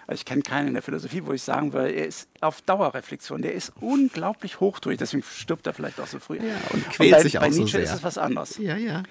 also 0.06 0.20
ich 0.20 0.26
kenne 0.26 0.44
keinen 0.44 0.68
in 0.68 0.74
der 0.76 0.84
Philosophie, 0.84 1.26
wo 1.26 1.34
ich 1.34 1.42
sagen 1.42 1.74
würde, 1.74 1.92
er 1.92 2.06
ist 2.06 2.30
auf 2.40 2.62
Dauerreflexion, 2.62 3.42
der 3.42 3.54
ist 3.54 3.74
unglaublich 3.82 4.60
hochdrück, 4.60 5.00
deswegen 5.00 5.24
stirbt 5.24 5.66
er 5.66 5.74
vielleicht 5.74 6.00
auch 6.00 6.08
so 6.08 6.20
früh. 6.20 6.38
Ja, 6.38 6.58
und 6.72 6.88
quält 6.92 7.12
und 7.14 7.18
bei, 7.18 7.24
sich 7.24 7.38
auch 7.40 7.42
bei 7.42 7.50
Nietzsche 7.50 7.64
so 7.64 7.72
sehr. 7.72 7.84
ist 7.84 7.94
es 7.94 8.04
was 8.04 8.20
anderes. 8.20 8.58
Ja, 8.58 8.78
ja. 8.78 9.02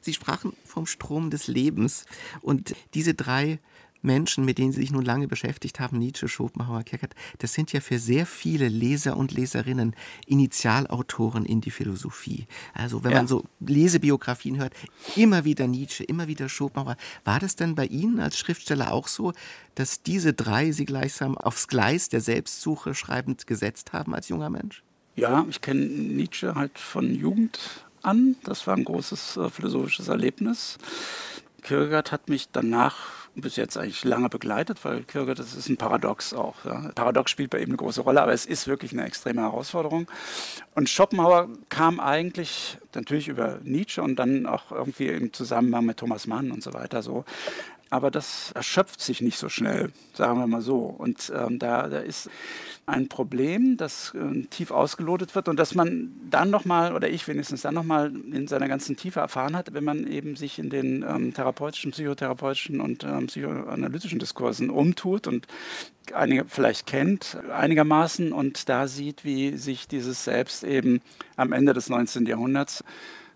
Sie 0.00 0.14
sprachen 0.14 0.52
vom 0.64 0.86
Strom 0.86 1.30
des 1.30 1.48
Lebens 1.48 2.06
und 2.42 2.76
diese 2.94 3.14
drei 3.14 3.58
Menschen, 4.02 4.44
mit 4.44 4.58
denen 4.58 4.72
Sie 4.72 4.80
sich 4.80 4.90
nun 4.90 5.04
lange 5.04 5.28
beschäftigt 5.28 5.80
haben, 5.80 5.98
Nietzsche, 5.98 6.28
Schopenhauer, 6.28 6.82
Kierkegaard, 6.82 7.14
das 7.38 7.52
sind 7.52 7.72
ja 7.72 7.80
für 7.80 7.98
sehr 7.98 8.26
viele 8.26 8.68
Leser 8.68 9.16
und 9.16 9.32
Leserinnen 9.32 9.94
Initialautoren 10.26 11.44
in 11.44 11.60
die 11.60 11.70
Philosophie. 11.70 12.46
Also 12.74 13.04
wenn 13.04 13.12
ja. 13.12 13.18
man 13.18 13.26
so 13.26 13.44
Lesebiografien 13.60 14.58
hört, 14.58 14.74
immer 15.16 15.44
wieder 15.44 15.66
Nietzsche, 15.66 16.04
immer 16.04 16.28
wieder 16.28 16.48
Schopenhauer. 16.48 16.96
War 17.24 17.40
das 17.40 17.56
denn 17.56 17.74
bei 17.74 17.86
Ihnen 17.86 18.20
als 18.20 18.38
Schriftsteller 18.38 18.92
auch 18.92 19.08
so, 19.08 19.32
dass 19.74 20.02
diese 20.02 20.32
drei 20.32 20.72
Sie 20.72 20.84
gleichsam 20.84 21.36
aufs 21.36 21.68
Gleis 21.68 22.08
der 22.08 22.20
Selbstsuche 22.20 22.94
schreibend 22.94 23.46
gesetzt 23.46 23.92
haben 23.92 24.14
als 24.14 24.28
junger 24.28 24.50
Mensch? 24.50 24.82
Ja, 25.16 25.44
ich 25.48 25.60
kenne 25.60 25.84
Nietzsche 25.84 26.54
halt 26.54 26.78
von 26.78 27.14
Jugend 27.14 27.84
an. 28.02 28.36
Das 28.44 28.66
war 28.66 28.76
ein 28.76 28.84
großes 28.84 29.36
äh, 29.36 29.50
philosophisches 29.50 30.08
Erlebnis. 30.08 30.78
Kierkegaard 31.60 32.12
hat 32.12 32.28
mich 32.28 32.48
danach 32.50 32.96
bis 33.34 33.56
jetzt 33.56 33.76
eigentlich 33.76 34.04
lange 34.04 34.28
begleitet, 34.28 34.84
weil 34.84 35.02
Kierkegaard, 35.04 35.38
das 35.38 35.54
ist 35.54 35.68
ein 35.68 35.76
Paradox 35.76 36.34
auch. 36.34 36.64
Ja. 36.64 36.90
Paradox 36.94 37.30
spielt 37.30 37.50
bei 37.50 37.58
ihm 37.58 37.68
eine 37.68 37.76
große 37.76 38.00
Rolle, 38.00 38.22
aber 38.22 38.32
es 38.32 38.46
ist 38.46 38.66
wirklich 38.66 38.92
eine 38.92 39.04
extreme 39.04 39.42
Herausforderung. 39.42 40.08
Und 40.74 40.88
Schopenhauer 40.88 41.48
kam 41.68 42.00
eigentlich 42.00 42.78
natürlich 42.94 43.28
über 43.28 43.58
Nietzsche 43.62 44.02
und 44.02 44.16
dann 44.16 44.46
auch 44.46 44.72
irgendwie 44.72 45.08
im 45.08 45.32
Zusammenhang 45.32 45.86
mit 45.86 45.98
Thomas 45.98 46.26
Mann 46.26 46.50
und 46.50 46.62
so 46.62 46.74
weiter 46.74 47.02
so 47.02 47.24
aber 47.90 48.12
das 48.12 48.52
erschöpft 48.52 49.00
sich 49.00 49.20
nicht 49.20 49.36
so 49.36 49.48
schnell, 49.48 49.90
sagen 50.14 50.38
wir 50.38 50.46
mal 50.46 50.62
so. 50.62 50.78
Und 50.78 51.32
ähm, 51.36 51.58
da, 51.58 51.88
da 51.88 51.98
ist 51.98 52.30
ein 52.86 53.08
Problem, 53.08 53.76
das 53.76 54.14
äh, 54.14 54.42
tief 54.44 54.70
ausgelotet 54.70 55.34
wird 55.34 55.48
und 55.48 55.58
dass 55.58 55.74
man 55.74 56.12
dann 56.30 56.50
nochmal, 56.50 56.94
oder 56.94 57.08
ich 57.08 57.26
wenigstens 57.26 57.62
dann 57.62 57.74
nochmal 57.74 58.12
in 58.32 58.46
seiner 58.46 58.68
ganzen 58.68 58.96
Tiefe 58.96 59.18
erfahren 59.18 59.56
hat, 59.56 59.74
wenn 59.74 59.82
man 59.82 60.06
eben 60.06 60.36
sich 60.36 60.60
in 60.60 60.70
den 60.70 61.02
ähm, 61.02 61.34
therapeutischen, 61.34 61.90
psychotherapeutischen 61.90 62.80
und 62.80 63.02
ähm, 63.02 63.26
psychoanalytischen 63.26 64.20
Diskursen 64.20 64.70
umtut 64.70 65.26
und 65.26 65.48
einige 66.14 66.44
vielleicht 66.46 66.86
kennt 66.86 67.38
einigermaßen 67.52 68.32
und 68.32 68.68
da 68.68 68.86
sieht, 68.86 69.24
wie 69.24 69.56
sich 69.56 69.88
dieses 69.88 70.24
Selbst 70.24 70.62
eben 70.62 71.00
am 71.36 71.52
Ende 71.52 71.72
des 71.72 71.88
19. 71.88 72.26
Jahrhunderts 72.26 72.84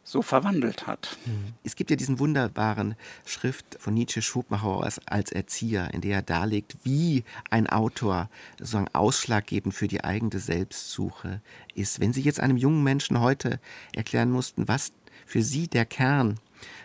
so 0.04 0.20
verwandelt 0.20 0.86
hat. 0.86 1.16
Es 1.64 1.76
gibt 1.76 1.90
ja 1.90 1.96
diesen 1.96 2.18
wunderbaren 2.18 2.94
Schrift 3.24 3.64
von 3.80 3.94
Nietzsche 3.94 4.20
Schopenhauer 4.20 4.84
als, 4.84 5.00
als 5.06 5.32
Erzieher, 5.32 5.92
in 5.92 6.02
der 6.02 6.16
er 6.16 6.22
darlegt, 6.22 6.76
wie 6.84 7.24
ein 7.50 7.66
Autor 7.66 8.28
sozusagen 8.58 8.88
ausschlaggebend 8.92 9.74
für 9.74 9.88
die 9.88 10.04
eigene 10.04 10.38
Selbstsuche 10.38 11.40
ist. 11.74 12.00
Wenn 12.00 12.12
Sie 12.12 12.20
jetzt 12.20 12.38
einem 12.38 12.58
jungen 12.58 12.84
Menschen 12.84 13.20
heute 13.20 13.58
erklären 13.94 14.30
mussten, 14.30 14.68
was 14.68 14.92
für 15.26 15.42
Sie 15.42 15.68
der 15.68 15.86
Kern 15.86 16.38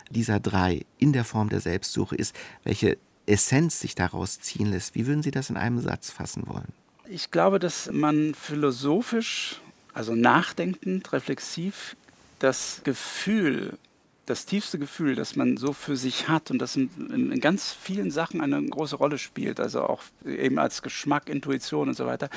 dieser 0.09 0.39
drei 0.39 0.85
in 0.97 1.13
der 1.13 1.25
Form 1.25 1.49
der 1.49 1.59
Selbstsuche 1.59 2.15
ist, 2.15 2.33
welche 2.63 2.97
Essenz 3.25 3.79
sich 3.79 3.95
daraus 3.95 4.39
ziehen 4.39 4.67
lässt, 4.71 4.95
wie 4.95 5.05
würden 5.05 5.23
Sie 5.23 5.31
das 5.31 5.49
in 5.49 5.57
einem 5.57 5.79
Satz 5.81 6.09
fassen 6.09 6.43
wollen? 6.47 6.71
Ich 7.07 7.31
glaube, 7.31 7.59
dass 7.59 7.91
man 7.91 8.33
philosophisch, 8.33 9.59
also 9.93 10.15
nachdenkend, 10.15 11.11
reflexiv 11.11 11.95
das 12.39 12.81
Gefühl, 12.83 13.77
das 14.25 14.45
tiefste 14.45 14.77
Gefühl, 14.77 15.15
das 15.15 15.35
man 15.35 15.57
so 15.57 15.73
für 15.73 15.95
sich 15.95 16.27
hat 16.27 16.51
und 16.51 16.59
das 16.59 16.75
in, 16.75 16.89
in, 17.11 17.39
ganz 17.39 17.71
vielen 17.71 18.11
Sachen 18.11 18.41
eine 18.41 18.63
große 18.63 18.95
Rolle 18.95 19.17
spielt, 19.17 19.59
also 19.59 19.81
auch 19.81 20.03
eben 20.25 20.59
als 20.59 20.81
Geschmack, 20.81 21.29
Intuition 21.29 21.89
und 21.89 21.95
so 21.95 22.05
weiter, 22.05 22.29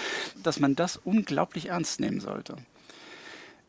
dass 0.43 0.59
man 0.59 0.75
das 0.75 0.97
unglaublich 0.97 1.67
ernst 1.67 2.01
nehmen 2.01 2.21
sollte. 2.21 2.57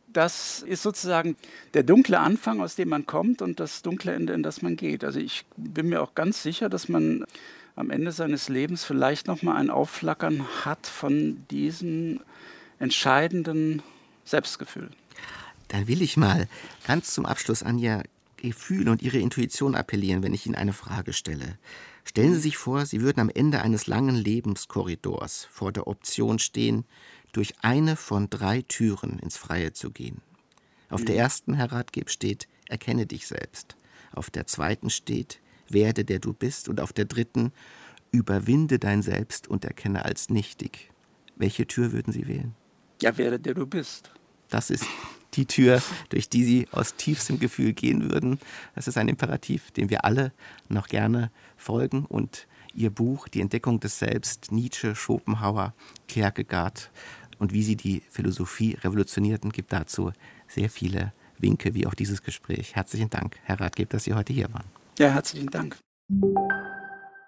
Das 0.08 0.62
ist 0.62 0.84
sozusagen 0.84 1.36
der 1.74 1.84
dunkle 1.84 2.20
Anfang, 2.20 2.62
aus 2.62 2.76
dem 2.76 2.90
man 2.90 3.06
kommt 3.06 3.42
und 3.42 3.60
das 3.60 3.82
dunkle 3.82 4.14
Ende, 4.14 4.34
in 4.34 4.44
das 4.44 4.62
man 4.62 4.78
geht. 4.78 5.04
Also 5.04 5.20
ich 5.20 5.44
bin 5.58 5.90
mir 5.90 6.02
auch 6.02 6.16
ganz 6.16 6.44
sicher, 6.44 6.70
dass 6.70 6.88
man 6.88 7.26
am 7.76 7.90
Ende 7.90 8.12
seines 8.12 8.48
Lebens 8.48 8.86
vielleicht 8.86 9.28
nochmal 9.28 9.58
ein 9.58 9.70
Aufflackern 9.70 10.46
hat 10.64 10.86
von 10.88 11.44
diesem 11.50 12.22
entscheidenden 12.80 13.82
Selbstgefühl. 14.24 14.90
Dann 15.68 15.88
will 15.88 16.02
ich 16.02 16.18
mal 16.18 16.48
ganz 16.86 17.14
zum 17.14 17.26
Abschluss 17.26 17.64
an 17.64 17.78
Ihr 17.78 18.04
Gefühl 18.38 18.90
und 18.90 19.02
Ihre 19.02 19.20
Intuition 19.20 19.76
appellieren, 19.76 20.22
wenn 20.22 20.34
ich 20.34 20.46
Ihnen 20.46 20.56
eine 20.56 20.74
Frage 20.74 21.14
stelle. 21.14 21.58
Stellen 22.04 22.34
Sie 22.34 22.42
sich 22.42 22.58
vor, 22.58 22.86
Sie 22.86 23.02
würden 23.02 23.22
am 23.22 23.30
Ende 23.30 23.62
eines 23.62 23.88
langen 23.88 24.16
Lebenskorridors 24.16 25.48
vor 25.50 25.72
der 25.72 25.88
Option 25.88 26.40
stehen, 26.40 26.86
durch 27.32 27.56
eine 27.62 27.96
von 27.96 28.30
drei 28.30 28.62
Türen 28.62 29.18
ins 29.20 29.38
Freie 29.38 29.74
zu 29.74 29.92
gehen. 29.92 30.22
Auf 30.90 31.06
der 31.06 31.16
ersten, 31.16 31.56
Herr 31.56 31.72
Ratgeb, 31.72 32.10
steht, 32.10 32.48
erkenne 32.68 33.08
dich 33.08 33.26
selbst. 33.26 33.76
Auf 34.12 34.30
der 34.30 34.46
zweiten 34.46 34.90
steht, 34.90 35.40
werde 35.70 36.06
der 36.06 36.20
du 36.20 36.34
bist. 36.34 36.70
Und 36.70 36.80
auf 36.80 36.94
der 36.94 37.06
dritten, 37.06 37.52
überwinde 38.12 38.78
dein 38.78 39.02
Selbst 39.02 39.48
und 39.48 39.66
erkenne 39.66 40.06
als 40.06 40.30
nichtig. 40.30 40.92
Welche 41.36 41.66
Tür 41.66 41.92
würden 41.92 42.14
Sie 42.14 42.28
wählen? 42.28 42.54
Ja, 43.02 43.18
werde 43.18 43.40
der 43.40 43.56
du 43.56 43.66
bist. 43.66 44.12
Das 44.50 44.70
ist 44.70 44.86
die 45.34 45.46
Tür, 45.46 45.82
durch 46.10 46.30
die 46.30 46.44
sie 46.44 46.68
aus 46.72 46.96
tiefstem 46.96 47.40
Gefühl 47.40 47.74
gehen 47.74 48.12
würden. 48.12 48.40
Das 48.76 48.88
ist 48.88 48.98
ein 48.98 49.10
Imperativ, 49.10 49.72
dem 49.72 49.90
wir 49.90 50.06
alle 50.06 50.32
noch 50.70 50.88
gerne 50.88 51.32
folgen. 51.58 52.06
Und 52.06 52.48
ihr 52.74 52.90
Buch, 52.90 53.28
Die 53.28 53.42
Entdeckung 53.42 53.80
des 53.80 54.00
Selbst, 54.00 54.52
Nietzsche, 54.52 54.96
Schopenhauer, 54.96 55.74
Kierkegaard 56.08 56.92
und 57.40 57.54
wie 57.54 57.64
sie 57.64 57.76
die 57.76 58.02
Philosophie 58.10 58.78
revolutionierten, 58.84 59.52
gibt 59.52 59.74
dazu 59.74 60.12
sehr 60.48 60.70
viele 60.70 61.14
Winke 61.38 61.74
wie 61.74 61.86
auch 61.88 61.94
dieses 61.94 62.24
Gespräch. 62.24 62.76
Herzlichen 62.76 63.10
Dank, 63.10 63.38
Herr 63.44 63.60
Ratgeb, 63.60 63.90
dass 63.90 64.06
Sie 64.06 64.14
heute 64.14 64.34
hier 64.34 64.52
waren. 64.54 64.66
Ja, 64.98 65.10
herzlichen 65.10 65.50
Dank. 65.50 65.78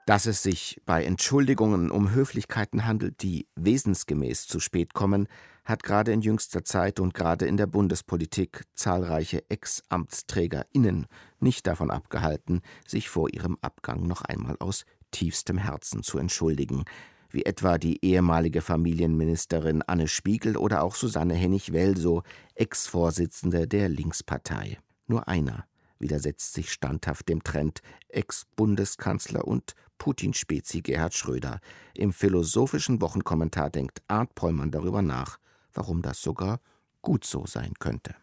Dass 0.05 0.27
es 0.27 0.43
sich 0.43 0.79
bei 0.85 1.03
Entschuldigungen 1.03 1.89
um 1.89 2.11
Höflichkeiten 2.11 2.85
handelt, 2.85 3.23
die 3.23 3.47
wesensgemäß 3.55 4.45
zu 4.45 4.59
spät 4.59 4.93
kommen, 4.93 5.27
hat 5.63 5.81
gerade 5.81 6.11
in 6.11 6.21
jüngster 6.21 6.63
Zeit 6.63 6.99
und 6.99 7.15
gerade 7.15 7.47
in 7.47 7.57
der 7.57 7.65
Bundespolitik 7.65 8.65
zahlreiche 8.75 9.49
Ex-AmtsträgerInnen 9.49 11.07
nicht 11.39 11.65
davon 11.65 11.89
abgehalten, 11.89 12.61
sich 12.85 13.09
vor 13.09 13.33
ihrem 13.33 13.57
Abgang 13.61 14.05
noch 14.05 14.21
einmal 14.21 14.57
aus 14.59 14.85
tiefstem 15.09 15.57
Herzen 15.57 16.03
zu 16.03 16.19
entschuldigen, 16.19 16.85
wie 17.31 17.43
etwa 17.43 17.79
die 17.79 18.05
ehemalige 18.05 18.61
Familienministerin 18.61 19.81
Anne 19.81 20.07
Spiegel 20.07 20.55
oder 20.55 20.83
auch 20.83 20.93
Susanne 20.93 21.33
Hennig-Welsow, 21.33 22.21
Ex-Vorsitzende 22.53 23.67
der 23.67 23.89
Linkspartei. 23.89 24.77
Nur 25.07 25.27
einer 25.27 25.65
widersetzt 25.97 26.53
sich 26.53 26.71
standhaft 26.71 27.27
dem 27.27 27.43
Trend 27.43 27.81
Ex-Bundeskanzler 28.09 29.47
und 29.47 29.73
Putin-Spezi 29.97 30.81
Gerhard 30.81 31.13
Schröder. 31.13 31.59
Im 31.95 32.13
philosophischen 32.13 33.01
Wochenkommentar 33.01 33.69
denkt 33.69 34.01
Arndt 34.07 34.35
Pollmann 34.35 34.71
darüber 34.71 35.01
nach, 35.01 35.39
warum 35.73 36.01
das 36.01 36.21
sogar 36.21 36.59
gut 37.01 37.25
so 37.25 37.45
sein 37.45 37.73
könnte. 37.79 38.15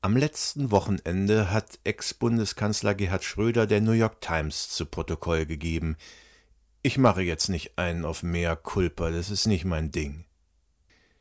Am 0.00 0.16
letzten 0.16 0.72
Wochenende 0.72 1.52
hat 1.52 1.78
Ex-Bundeskanzler 1.84 2.94
Gerhard 2.94 3.22
Schröder 3.22 3.68
der 3.68 3.80
New 3.80 3.92
York 3.92 4.20
Times 4.20 4.68
zu 4.68 4.84
Protokoll 4.84 5.46
gegeben. 5.46 5.96
Ich 6.82 6.98
mache 6.98 7.22
jetzt 7.22 7.48
nicht 7.48 7.78
einen 7.78 8.04
auf 8.04 8.24
mehr 8.24 8.56
Culpa, 8.56 9.10
das 9.10 9.30
ist 9.30 9.46
nicht 9.46 9.64
mein 9.64 9.92
Ding. 9.92 10.24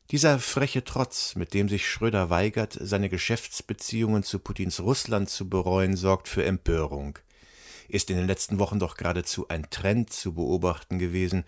Dieser 0.09 0.39
freche 0.39 0.83
Trotz, 0.83 1.35
mit 1.35 1.53
dem 1.53 1.69
sich 1.69 1.87
Schröder 1.87 2.29
weigert, 2.29 2.77
seine 2.81 3.07
Geschäftsbeziehungen 3.07 4.23
zu 4.23 4.39
Putins 4.39 4.79
Russland 4.79 5.29
zu 5.29 5.47
bereuen, 5.47 5.95
sorgt 5.95 6.27
für 6.27 6.43
Empörung. 6.43 7.19
Ist 7.91 8.09
in 8.09 8.15
den 8.15 8.27
letzten 8.27 8.57
Wochen 8.57 8.79
doch 8.79 8.95
geradezu 8.95 9.49
ein 9.49 9.69
Trend 9.69 10.13
zu 10.13 10.33
beobachten 10.33 10.97
gewesen, 10.97 11.43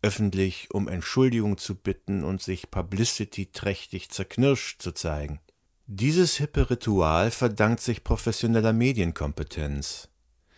öffentlich 0.00 0.70
um 0.70 0.88
Entschuldigung 0.88 1.58
zu 1.58 1.74
bitten 1.74 2.24
und 2.24 2.40
sich 2.40 2.70
publicity-trächtig 2.70 4.08
zerknirscht 4.08 4.80
zu 4.80 4.92
zeigen. 4.92 5.40
Dieses 5.86 6.38
hippe 6.38 6.70
Ritual 6.70 7.30
verdankt 7.30 7.82
sich 7.82 8.04
professioneller 8.04 8.72
Medienkompetenz. 8.72 10.08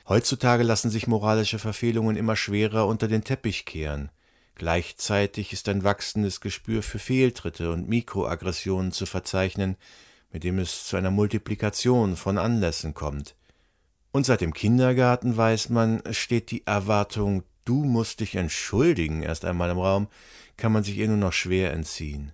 Heutzutage 0.08 0.62
lassen 0.62 0.88
sich 0.88 1.08
moralische 1.08 1.58
Verfehlungen 1.58 2.14
immer 2.14 2.36
schwerer 2.36 2.86
unter 2.86 3.08
den 3.08 3.24
Teppich 3.24 3.64
kehren. 3.64 4.12
Gleichzeitig 4.54 5.52
ist 5.52 5.68
ein 5.68 5.82
wachsendes 5.82 6.40
Gespür 6.40 6.80
für 6.84 7.00
Fehltritte 7.00 7.72
und 7.72 7.88
Mikroaggressionen 7.88 8.92
zu 8.92 9.04
verzeichnen, 9.04 9.78
mit 10.30 10.44
dem 10.44 10.60
es 10.60 10.86
zu 10.86 10.96
einer 10.96 11.10
Multiplikation 11.10 12.14
von 12.14 12.38
Anlässen 12.38 12.94
kommt. 12.94 13.34
Und 14.14 14.24
seit 14.24 14.42
dem 14.42 14.54
Kindergarten 14.54 15.36
weiß 15.36 15.70
man, 15.70 16.00
steht 16.12 16.52
die 16.52 16.64
Erwartung, 16.68 17.42
du 17.64 17.82
musst 17.82 18.20
dich 18.20 18.36
entschuldigen, 18.36 19.24
erst 19.24 19.44
einmal 19.44 19.70
im 19.70 19.80
Raum, 19.80 20.06
kann 20.56 20.70
man 20.70 20.84
sich 20.84 20.98
ihr 20.98 21.08
nur 21.08 21.16
noch 21.16 21.32
schwer 21.32 21.72
entziehen. 21.72 22.30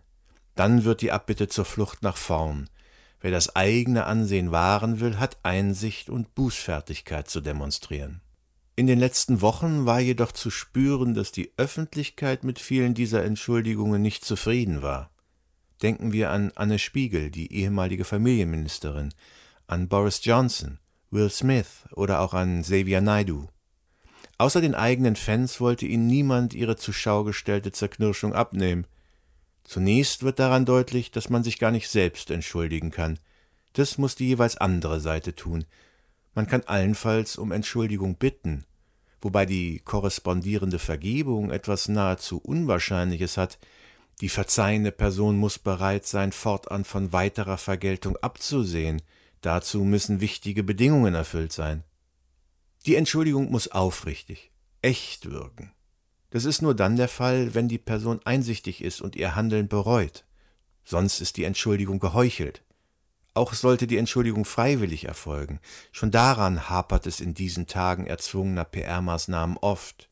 Dann 0.55 0.85
wird 0.85 1.01
die 1.01 1.11
Abbitte 1.11 1.49
zur 1.49 1.65
Flucht 1.65 2.03
nach 2.03 2.19
vorn. 2.19 2.69
Wer 3.23 3.31
das 3.31 3.57
eigene 3.57 4.05
Ansehen 4.05 4.53
wahren 4.53 5.01
will, 5.01 5.19
hat 5.19 5.39
Einsicht 5.43 6.11
und 6.11 6.35
Bußfertigkeit 6.35 7.31
zu 7.31 7.41
demonstrieren. 7.41 8.21
In 8.77 8.87
den 8.87 8.99
letzten 8.99 9.41
Wochen 9.41 9.87
war 9.87 10.01
jedoch 10.01 10.33
zu 10.33 10.51
spüren, 10.51 11.15
dass 11.15 11.33
die 11.33 11.51
Öffentlichkeit 11.57 12.45
mit 12.45 12.59
vielen 12.59 12.93
dieser 12.93 13.25
Entschuldigungen 13.25 14.03
nicht 14.03 14.23
zufrieden 14.23 14.83
war. 14.83 15.09
Denken 15.81 16.13
wir 16.13 16.29
an 16.29 16.53
Anne 16.57 16.79
Spiegel, 16.79 17.31
die 17.31 17.55
ehemalige 17.55 18.05
Familienministerin, 18.05 19.15
an 19.67 19.89
Boris 19.89 20.23
Johnson, 20.23 20.79
Will 21.11 21.29
Smith 21.31 21.85
oder 21.93 22.21
auch 22.21 22.35
an 22.35 22.63
Xavier 22.63 23.01
Naidu. 23.01 23.49
Außer 24.39 24.61
den 24.61 24.75
eigenen 24.75 25.17
Fans 25.17 25.61
wollte 25.61 25.85
ihnen 25.87 26.07
niemand 26.07 26.55
ihre 26.55 26.77
zur 26.77 26.95
Schau 26.95 27.25
gestellte 27.25 27.73
Zerknirschung 27.73 28.33
abnehmen. 28.33 28.87
Zunächst 29.65 30.23
wird 30.23 30.39
daran 30.39 30.65
deutlich, 30.65 31.11
dass 31.11 31.29
man 31.29 31.43
sich 31.43 31.59
gar 31.59 31.73
nicht 31.73 31.89
selbst 31.89 32.31
entschuldigen 32.31 32.91
kann. 32.91 33.19
Das 33.73 33.99
muss 33.99 34.15
die 34.15 34.29
jeweils 34.29 34.57
andere 34.57 35.01
Seite 35.01 35.35
tun. 35.35 35.65
Man 36.35 36.47
kann 36.47 36.63
allenfalls 36.63 37.37
um 37.37 37.53
Entschuldigung 37.53 38.17
bitten, 38.17 38.65
wobei 39.21 39.47
die 39.47 39.81
korrespondierende 39.81 40.79
Vergebung 40.79 41.51
etwas 41.51 41.89
nahezu 41.89 42.39
Unwahrscheinliches 42.39 43.37
hat, 43.37 43.59
die 44.21 44.29
verzeihende 44.29 44.93
Person 44.93 45.37
muss 45.37 45.59
bereit 45.59 46.07
sein, 46.07 46.31
fortan 46.33 46.85
von 46.85 47.13
weiterer 47.13 47.59
Vergeltung 47.59 48.17
abzusehen, 48.19 49.03
dazu 49.41 49.85
müssen 49.85 50.21
wichtige 50.21 50.63
Bedingungen 50.63 51.15
erfüllt 51.15 51.53
sein. 51.53 51.85
Die 52.87 52.97
Entschuldigung 52.97 53.51
muss 53.51 53.69
aufrichtig, 53.69 54.51
echt 54.83 55.31
wirken. 55.31 55.73
Das 56.31 56.45
ist 56.45 56.63
nur 56.63 56.75
dann 56.75 56.97
der 56.97 57.09
Fall, 57.09 57.55
wenn 57.55 57.69
die 57.69 57.79
Person 57.79 58.21
einsichtig 58.25 58.83
ist 58.83 59.01
und 59.01 59.17
ihr 59.17 59.35
Handeln 59.35 59.69
bereut. 59.69 60.25
Sonst 60.85 61.21
ist 61.21 61.37
die 61.37 61.45
Entschuldigung 61.45 61.99
geheuchelt. 61.99 62.63
Auch 63.35 63.55
sollte 63.55 63.87
die 63.87 63.97
Entschuldigung 63.97 64.45
freiwillig 64.45 65.05
erfolgen. 65.05 65.61
Schon 65.93 66.11
daran 66.11 66.69
hapert 66.69 67.07
es 67.07 67.21
in 67.21 67.35
diesen 67.35 67.67
Tagen 67.67 68.07
erzwungener 68.07 68.65
PR-Maßnahmen 68.65 69.57
oft. 69.59 70.09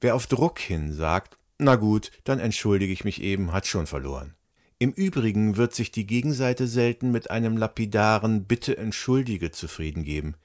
Wer 0.00 0.14
auf 0.14 0.26
Druck 0.26 0.58
hin 0.58 0.92
sagt, 0.92 1.36
na 1.58 1.76
gut, 1.76 2.10
dann 2.24 2.38
entschuldige 2.38 2.92
ich 2.92 3.04
mich 3.04 3.20
eben, 3.20 3.52
hat 3.52 3.66
schon 3.66 3.86
verloren. 3.86 4.34
Im 4.80 4.92
Übrigen 4.92 5.56
wird 5.56 5.74
sich 5.74 5.90
die 5.90 6.06
Gegenseite 6.06 6.68
selten 6.68 7.10
mit 7.10 7.32
einem 7.32 7.56
lapidaren 7.56 8.44
Bitte 8.44 8.76
entschuldige 8.76 9.50
zufrieden 9.50 10.04
geben. 10.04 10.36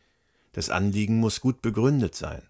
Das 0.54 0.72
Anliegen 0.72 1.20
muss 1.20 1.40
gut 1.40 1.62
begründet 1.62 2.16
sein. 2.16 2.42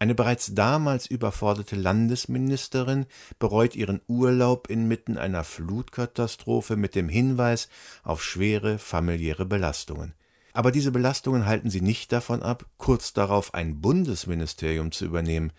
Eine 0.00 0.14
bereits 0.14 0.54
damals 0.54 1.06
überforderte 1.06 1.76
Landesministerin 1.76 3.06
bereut 3.38 3.74
ihren 3.74 4.02
Urlaub 4.06 4.68
inmitten 4.68 5.16
einer 5.16 5.44
Flutkatastrophe 5.44 6.76
mit 6.76 6.94
dem 6.94 7.08
Hinweis 7.08 7.68
auf 8.04 8.22
schwere 8.22 8.78
familiäre 8.78 9.46
Belastungen. 9.46 10.12
Aber 10.52 10.70
diese 10.70 10.92
Belastungen 10.92 11.46
halten 11.46 11.70
sie 11.70 11.80
nicht 11.80 12.12
davon 12.12 12.42
ab, 12.42 12.66
kurz 12.76 13.14
darauf 13.14 13.54
ein 13.54 13.80
Bundesministerium 13.80 14.92
zu 14.92 15.06
übernehmen. 15.06 15.52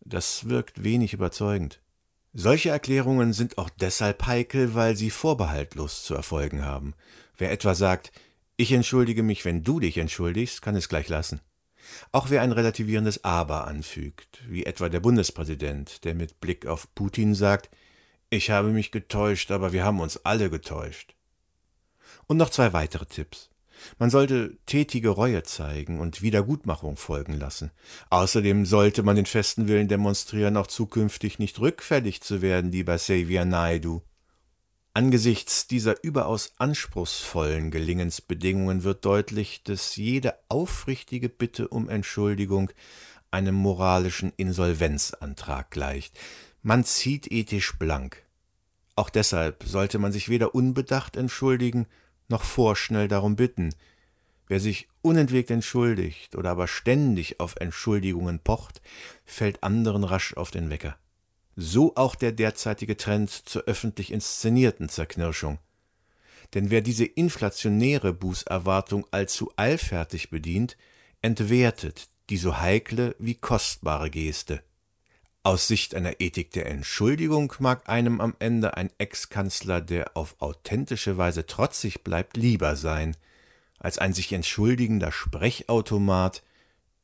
Das 0.00 0.48
wirkt 0.48 0.84
wenig 0.84 1.12
überzeugend. 1.12 1.80
Solche 2.38 2.68
Erklärungen 2.68 3.32
sind 3.32 3.56
auch 3.56 3.70
deshalb 3.70 4.26
heikel, 4.26 4.74
weil 4.74 4.94
sie 4.94 5.08
vorbehaltlos 5.08 6.04
zu 6.04 6.14
erfolgen 6.14 6.66
haben. 6.66 6.92
Wer 7.38 7.50
etwa 7.50 7.74
sagt, 7.74 8.12
ich 8.58 8.72
entschuldige 8.72 9.22
mich, 9.22 9.46
wenn 9.46 9.64
du 9.64 9.80
dich 9.80 9.96
entschuldigst, 9.96 10.60
kann 10.60 10.76
es 10.76 10.90
gleich 10.90 11.08
lassen. 11.08 11.40
Auch 12.12 12.28
wer 12.28 12.42
ein 12.42 12.52
relativierendes 12.52 13.24
Aber 13.24 13.66
anfügt, 13.66 14.42
wie 14.46 14.66
etwa 14.66 14.90
der 14.90 15.00
Bundespräsident, 15.00 16.04
der 16.04 16.14
mit 16.14 16.38
Blick 16.38 16.66
auf 16.66 16.94
Putin 16.94 17.34
sagt, 17.34 17.70
ich 18.28 18.50
habe 18.50 18.68
mich 18.68 18.90
getäuscht, 18.90 19.50
aber 19.50 19.72
wir 19.72 19.82
haben 19.82 20.00
uns 20.00 20.18
alle 20.26 20.50
getäuscht. 20.50 21.14
Und 22.26 22.36
noch 22.36 22.50
zwei 22.50 22.74
weitere 22.74 23.06
Tipps. 23.06 23.48
Man 23.98 24.10
sollte 24.10 24.56
tätige 24.66 25.10
Reue 25.10 25.42
zeigen 25.42 26.00
und 26.00 26.22
Wiedergutmachung 26.22 26.96
folgen 26.96 27.34
lassen. 27.34 27.70
Außerdem 28.10 28.66
sollte 28.66 29.02
man 29.02 29.16
den 29.16 29.26
festen 29.26 29.68
Willen 29.68 29.88
demonstrieren, 29.88 30.56
auch 30.56 30.66
zukünftig 30.66 31.38
nicht 31.38 31.60
rückfällig 31.60 32.20
zu 32.20 32.42
werden, 32.42 32.72
lieber 32.72 32.96
Xavier 32.96 33.44
Naidu. 33.44 34.02
Angesichts 34.94 35.66
dieser 35.66 36.02
überaus 36.02 36.52
anspruchsvollen 36.56 37.70
Gelingensbedingungen 37.70 38.82
wird 38.82 39.04
deutlich, 39.04 39.62
dass 39.62 39.96
jede 39.96 40.34
aufrichtige 40.48 41.28
Bitte 41.28 41.68
um 41.68 41.90
Entschuldigung 41.90 42.70
einem 43.30 43.54
moralischen 43.54 44.32
Insolvenzantrag 44.38 45.70
gleicht. 45.70 46.18
Man 46.62 46.84
zieht 46.84 47.30
ethisch 47.30 47.78
blank. 47.78 48.22
Auch 48.94 49.10
deshalb 49.10 49.64
sollte 49.64 49.98
man 49.98 50.12
sich 50.12 50.30
weder 50.30 50.54
unbedacht 50.54 51.16
entschuldigen, 51.16 51.86
noch 52.28 52.44
vorschnell 52.44 53.08
darum 53.08 53.36
bitten. 53.36 53.74
Wer 54.48 54.60
sich 54.60 54.88
unentwegt 55.02 55.50
entschuldigt 55.50 56.36
oder 56.36 56.50
aber 56.50 56.68
ständig 56.68 57.40
auf 57.40 57.56
Entschuldigungen 57.58 58.38
pocht, 58.38 58.80
fällt 59.24 59.62
anderen 59.62 60.04
rasch 60.04 60.34
auf 60.34 60.50
den 60.50 60.70
Wecker. 60.70 60.96
So 61.56 61.96
auch 61.96 62.14
der 62.14 62.32
derzeitige 62.32 62.96
Trend 62.96 63.30
zur 63.30 63.62
öffentlich 63.62 64.12
inszenierten 64.12 64.88
Zerknirschung. 64.88 65.58
Denn 66.54 66.70
wer 66.70 66.80
diese 66.80 67.04
inflationäre 67.04 68.12
Bußerwartung 68.12 69.06
allzu 69.10 69.50
eilfertig 69.56 70.30
bedient, 70.30 70.76
entwertet 71.22 72.08
die 72.30 72.36
so 72.36 72.58
heikle 72.58 73.16
wie 73.18 73.34
kostbare 73.34 74.10
Geste. 74.10 74.62
Aus 75.46 75.68
Sicht 75.68 75.94
einer 75.94 76.20
Ethik 76.20 76.50
der 76.50 76.66
Entschuldigung 76.66 77.52
mag 77.60 77.88
einem 77.88 78.20
am 78.20 78.34
Ende 78.40 78.76
ein 78.76 78.90
Ex-Kanzler, 78.98 79.80
der 79.80 80.16
auf 80.16 80.34
authentische 80.40 81.18
Weise 81.18 81.46
trotzig 81.46 82.02
bleibt, 82.02 82.36
lieber 82.36 82.74
sein, 82.74 83.16
als 83.78 83.98
ein 83.98 84.12
sich 84.12 84.32
entschuldigender 84.32 85.12
Sprechautomat 85.12 86.42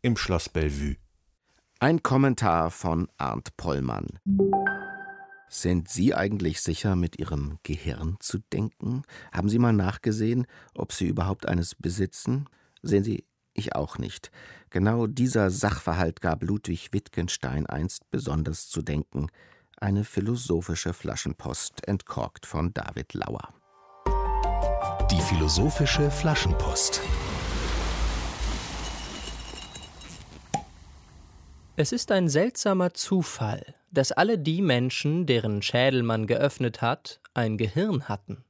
im 0.01 0.17
Schloss 0.17 0.49
Bellevue. 0.49 0.97
Ein 1.79 2.03
Kommentar 2.03 2.73
von 2.73 3.09
Arndt 3.17 3.57
Pollmann. 3.57 4.19
Sind 5.49 5.89
Sie 5.89 6.13
eigentlich 6.13 6.63
sicher, 6.63 6.97
mit 6.97 7.21
Ihrem 7.21 7.61
Gehirn 7.63 8.17
zu 8.19 8.41
denken? 8.53 9.03
Haben 9.31 9.51
Sie 9.51 9.61
mal 9.61 9.73
nachgesehen, 9.73 10.49
ob 10.75 10.93
Sie 10.93 11.07
überhaupt 11.07 11.47
eines 11.47 11.77
besitzen? 11.77 12.49
Sehen 12.83 13.05
Sie, 13.05 13.25
ich 13.55 13.75
auch 13.75 13.99
nicht. 13.99 14.31
Genau 14.71 15.07
dieser 15.07 15.51
Sachverhalt 15.51 16.21
gab 16.21 16.43
Ludwig 16.43 16.93
Wittgenstein 16.93 17.67
einst 17.67 18.11
besonders 18.11 18.69
zu 18.69 18.83
denken. 18.83 19.29
Eine 19.79 20.05
philosophische 20.05 20.93
Flaschenpost, 20.93 21.87
entkorkt 21.87 22.47
von 22.47 22.73
David 22.73 23.15
Lauer. 23.15 23.53
Die 25.11 25.21
philosophische 25.21 26.11
Flaschenpost. 26.11 27.01
Es 31.75 31.91
ist 31.91 32.13
ein 32.13 32.29
seltsamer 32.29 32.95
Zufall, 32.95 33.75
dass 33.91 34.13
alle 34.13 34.39
die 34.39 34.63
Menschen, 34.63 35.27
deren 35.27 35.63
Schädel 35.63 36.03
man 36.03 36.27
geöffnet 36.27 36.83
hat, 36.83 37.21
ein 37.35 37.57
Gehirn 37.57 38.09
hatten. 38.09 38.45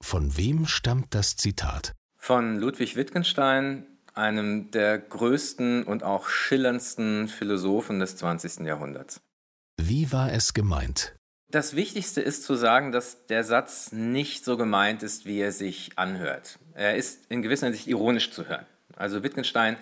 Von 0.00 0.36
wem 0.36 0.66
stammt 0.66 1.14
das 1.14 1.36
Zitat? 1.36 1.94
Von 2.16 2.58
Ludwig 2.58 2.96
Wittgenstein, 2.96 3.86
einem 4.14 4.70
der 4.70 4.98
größten 4.98 5.82
und 5.84 6.02
auch 6.02 6.28
schillerndsten 6.28 7.28
Philosophen 7.28 7.98
des 7.98 8.16
20. 8.16 8.60
Jahrhunderts. 8.60 9.20
Wie 9.76 10.12
war 10.12 10.32
es 10.32 10.54
gemeint? 10.54 11.14
Das 11.50 11.76
Wichtigste 11.76 12.20
ist 12.20 12.44
zu 12.44 12.54
sagen, 12.54 12.90
dass 12.90 13.26
der 13.26 13.44
Satz 13.44 13.92
nicht 13.92 14.44
so 14.44 14.56
gemeint 14.56 15.02
ist, 15.02 15.26
wie 15.26 15.38
er 15.38 15.52
sich 15.52 15.92
anhört. 15.96 16.58
Er 16.74 16.96
ist 16.96 17.26
in 17.28 17.42
gewisser 17.42 17.66
Hinsicht 17.66 17.86
ironisch 17.86 18.30
zu 18.30 18.48
hören. 18.48 18.66
Also 18.96 19.22
Wittgenstein 19.22 19.76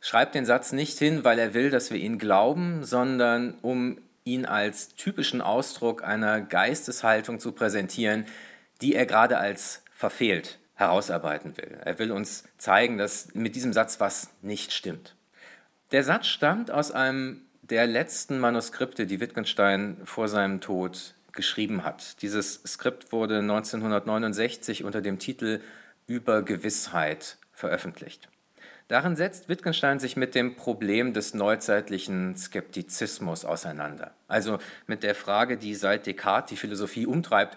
schreibt 0.00 0.34
den 0.34 0.46
Satz 0.46 0.72
nicht 0.72 0.98
hin, 0.98 1.24
weil 1.24 1.38
er 1.38 1.54
will, 1.54 1.70
dass 1.70 1.90
wir 1.90 1.98
ihn 1.98 2.18
glauben, 2.18 2.84
sondern 2.84 3.54
um 3.62 3.98
ihn 4.24 4.44
als 4.44 4.94
typischen 4.94 5.40
Ausdruck 5.40 6.04
einer 6.04 6.40
Geisteshaltung 6.40 7.38
zu 7.38 7.52
präsentieren, 7.52 8.26
die 8.82 8.94
er 8.94 9.06
gerade 9.06 9.38
als 9.38 9.82
verfehlt 9.90 10.58
herausarbeiten 10.76 11.56
will. 11.56 11.78
Er 11.84 11.98
will 11.98 12.12
uns 12.12 12.44
zeigen, 12.58 12.98
dass 12.98 13.34
mit 13.34 13.56
diesem 13.56 13.72
Satz 13.72 13.98
was 13.98 14.30
nicht 14.42 14.72
stimmt. 14.72 15.16
Der 15.92 16.04
Satz 16.04 16.26
stammt 16.26 16.70
aus 16.70 16.92
einem 16.92 17.42
der 17.62 17.86
letzten 17.86 18.38
Manuskripte, 18.38 19.06
die 19.06 19.20
Wittgenstein 19.20 19.96
vor 20.04 20.28
seinem 20.28 20.60
Tod 20.60 21.14
geschrieben 21.32 21.84
hat. 21.84 22.22
Dieses 22.22 22.62
Skript 22.66 23.12
wurde 23.12 23.38
1969 23.38 24.84
unter 24.84 25.00
dem 25.00 25.18
Titel 25.18 25.60
Über 26.06 26.42
Gewissheit 26.42 27.38
veröffentlicht. 27.52 28.28
Darin 28.88 29.16
setzt 29.16 29.48
Wittgenstein 29.48 29.98
sich 29.98 30.16
mit 30.16 30.36
dem 30.36 30.54
Problem 30.54 31.12
des 31.12 31.34
neuzeitlichen 31.34 32.36
Skeptizismus 32.36 33.44
auseinander. 33.44 34.12
Also 34.28 34.58
mit 34.86 35.02
der 35.02 35.16
Frage, 35.16 35.56
die 35.56 35.74
seit 35.74 36.06
Descartes 36.06 36.50
die 36.50 36.56
Philosophie 36.56 37.06
umtreibt, 37.06 37.56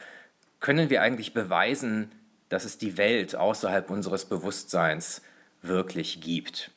können 0.59 0.89
wir 0.89 1.03
eigentlich 1.03 1.33
beweisen, 1.33 2.11
dass 2.49 2.65
es 2.65 2.77
die 2.77 2.97
Welt 2.97 3.35
außerhalb 3.35 3.89
unseres 3.89 4.25
Bewusstseins 4.25 5.21
wirklich 5.61 6.21
gibt? 6.21 6.71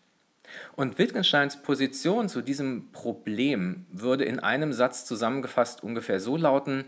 Und 0.77 0.99
Wittgensteins 0.99 1.63
Position 1.63 2.29
zu 2.29 2.43
diesem 2.43 2.93
Problem 2.93 3.87
würde 3.91 4.25
in 4.25 4.39
einem 4.39 4.73
Satz 4.73 5.05
zusammengefasst 5.05 5.83
ungefähr 5.83 6.21
so 6.21 6.37
lauten, 6.37 6.85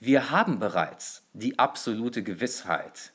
wir 0.00 0.30
haben 0.30 0.58
bereits 0.58 1.24
die 1.32 1.58
absolute 1.58 2.22
Gewissheit, 2.22 3.12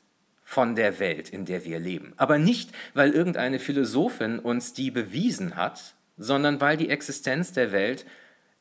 von 0.52 0.76
der 0.76 1.00
Welt, 1.00 1.30
in 1.30 1.46
der 1.46 1.64
wir 1.64 1.80
leben. 1.80 2.14
Aber 2.18 2.38
nicht, 2.38 2.72
weil 2.94 3.12
irgendeine 3.12 3.58
Philosophin 3.58 4.38
uns 4.38 4.74
die 4.74 4.92
bewiesen 4.92 5.56
hat, 5.56 5.96
sondern 6.18 6.60
weil 6.60 6.76
die 6.76 6.90
Existenz 6.90 7.54
der 7.54 7.72
Welt 7.72 8.06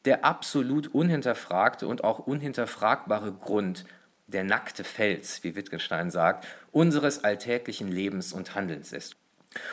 der 0.05 0.25
absolut 0.25 0.95
unhinterfragte 0.95 1.89
und 1.89 2.05
auch 2.05 2.21
unhinterfragbare 2.21 3.33
Grund, 3.33 3.85
der 4.31 4.45
nackte 4.45 4.85
Fels, 4.85 5.43
wie 5.45 5.55
Wittgenstein 5.55 6.11
sagt, 6.11 6.47
unseres 6.73 7.25
alltäglichen 7.25 7.91
Lebens 7.91 8.33
und 8.33 8.55
Handelns 8.55 8.93
ist. 8.93 9.17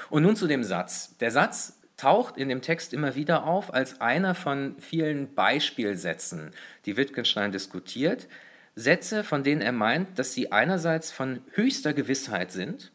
Und 0.10 0.24
nun 0.24 0.36
zu 0.36 0.48
dem 0.48 0.64
Satz. 0.64 1.16
Der 1.20 1.32
Satz 1.32 1.80
taucht 1.98 2.38
in 2.38 2.50
dem 2.50 2.62
Text 2.62 2.94
immer 2.94 3.16
wieder 3.16 3.46
auf 3.46 3.74
als 3.74 4.02
einer 4.02 4.36
von 4.36 4.76
vielen 4.80 5.34
Beispielsätzen, 5.34 6.52
die 6.86 6.98
Wittgenstein 6.98 7.52
diskutiert, 7.52 8.28
Sätze, 8.76 9.24
von 9.24 9.44
denen 9.44 9.62
er 9.62 9.72
meint, 9.72 10.20
dass 10.20 10.34
sie 10.34 10.52
einerseits 10.52 11.12
von 11.12 11.42
höchster 11.54 11.94
Gewissheit 11.94 12.52
sind 12.52 12.92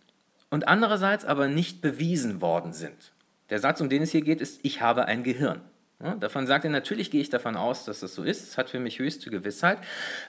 und 0.48 0.68
andererseits 0.68 1.24
aber 1.24 1.48
nicht 1.48 1.80
bewiesen 1.80 2.40
worden 2.40 2.72
sind. 2.72 3.12
Der 3.50 3.58
Satz, 3.58 3.80
um 3.80 3.88
den 3.88 4.02
es 4.02 4.12
hier 4.12 4.22
geht, 4.22 4.40
ist, 4.40 4.60
ich 4.62 4.80
habe 4.80 5.06
ein 5.06 5.24
Gehirn. 5.24 5.60
Ja, 6.02 6.16
davon 6.16 6.48
sagt 6.48 6.64
er, 6.64 6.70
natürlich 6.70 7.12
gehe 7.12 7.20
ich 7.20 7.30
davon 7.30 7.56
aus, 7.56 7.84
dass 7.84 8.00
das 8.00 8.14
so 8.14 8.24
ist. 8.24 8.42
Es 8.42 8.58
hat 8.58 8.70
für 8.70 8.80
mich 8.80 8.98
höchste 8.98 9.30
Gewissheit. 9.30 9.78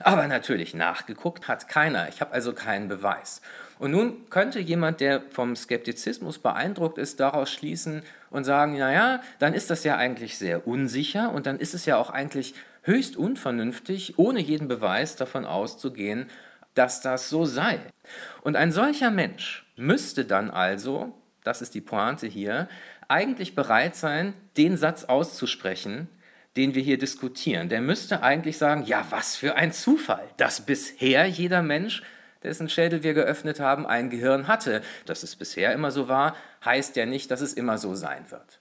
Aber 0.00 0.28
natürlich 0.28 0.72
nachgeguckt 0.72 1.48
hat 1.48 1.68
keiner. 1.68 2.08
Ich 2.08 2.20
habe 2.20 2.32
also 2.32 2.52
keinen 2.52 2.86
Beweis. 2.86 3.40
Und 3.80 3.90
nun 3.90 4.30
könnte 4.30 4.60
jemand, 4.60 5.00
der 5.00 5.22
vom 5.30 5.56
Skeptizismus 5.56 6.38
beeindruckt 6.38 6.96
ist, 6.98 7.18
daraus 7.18 7.50
schließen 7.50 8.02
und 8.30 8.44
sagen, 8.44 8.78
naja, 8.78 9.20
dann 9.40 9.52
ist 9.52 9.68
das 9.68 9.82
ja 9.82 9.96
eigentlich 9.96 10.38
sehr 10.38 10.66
unsicher 10.68 11.32
und 11.32 11.46
dann 11.46 11.58
ist 11.58 11.74
es 11.74 11.86
ja 11.86 11.96
auch 11.96 12.10
eigentlich 12.10 12.54
höchst 12.82 13.16
unvernünftig, 13.16 14.18
ohne 14.18 14.40
jeden 14.40 14.68
Beweis 14.68 15.16
davon 15.16 15.44
auszugehen, 15.44 16.26
dass 16.74 17.00
das 17.00 17.28
so 17.28 17.44
sei. 17.44 17.80
Und 18.42 18.56
ein 18.56 18.70
solcher 18.70 19.10
Mensch 19.10 19.66
müsste 19.76 20.24
dann 20.24 20.50
also, 20.50 21.12
das 21.42 21.62
ist 21.62 21.74
die 21.74 21.80
Pointe 21.80 22.26
hier, 22.26 22.68
eigentlich 23.14 23.54
bereit 23.54 23.94
sein, 23.94 24.34
den 24.56 24.76
Satz 24.76 25.04
auszusprechen, 25.04 26.08
den 26.56 26.74
wir 26.74 26.82
hier 26.82 26.98
diskutieren. 26.98 27.68
Der 27.68 27.80
müsste 27.80 28.24
eigentlich 28.24 28.58
sagen, 28.58 28.82
ja, 28.84 29.06
was 29.10 29.36
für 29.36 29.54
ein 29.54 29.72
Zufall, 29.72 30.28
dass 30.36 30.66
bisher 30.66 31.26
jeder 31.26 31.62
Mensch, 31.62 32.02
dessen 32.42 32.68
Schädel 32.68 33.04
wir 33.04 33.14
geöffnet 33.14 33.60
haben, 33.60 33.86
ein 33.86 34.10
Gehirn 34.10 34.48
hatte. 34.48 34.82
Dass 35.06 35.22
es 35.22 35.36
bisher 35.36 35.72
immer 35.72 35.92
so 35.92 36.08
war, 36.08 36.36
heißt 36.64 36.96
ja 36.96 37.06
nicht, 37.06 37.30
dass 37.30 37.40
es 37.40 37.54
immer 37.54 37.78
so 37.78 37.94
sein 37.94 38.30
wird. 38.30 38.58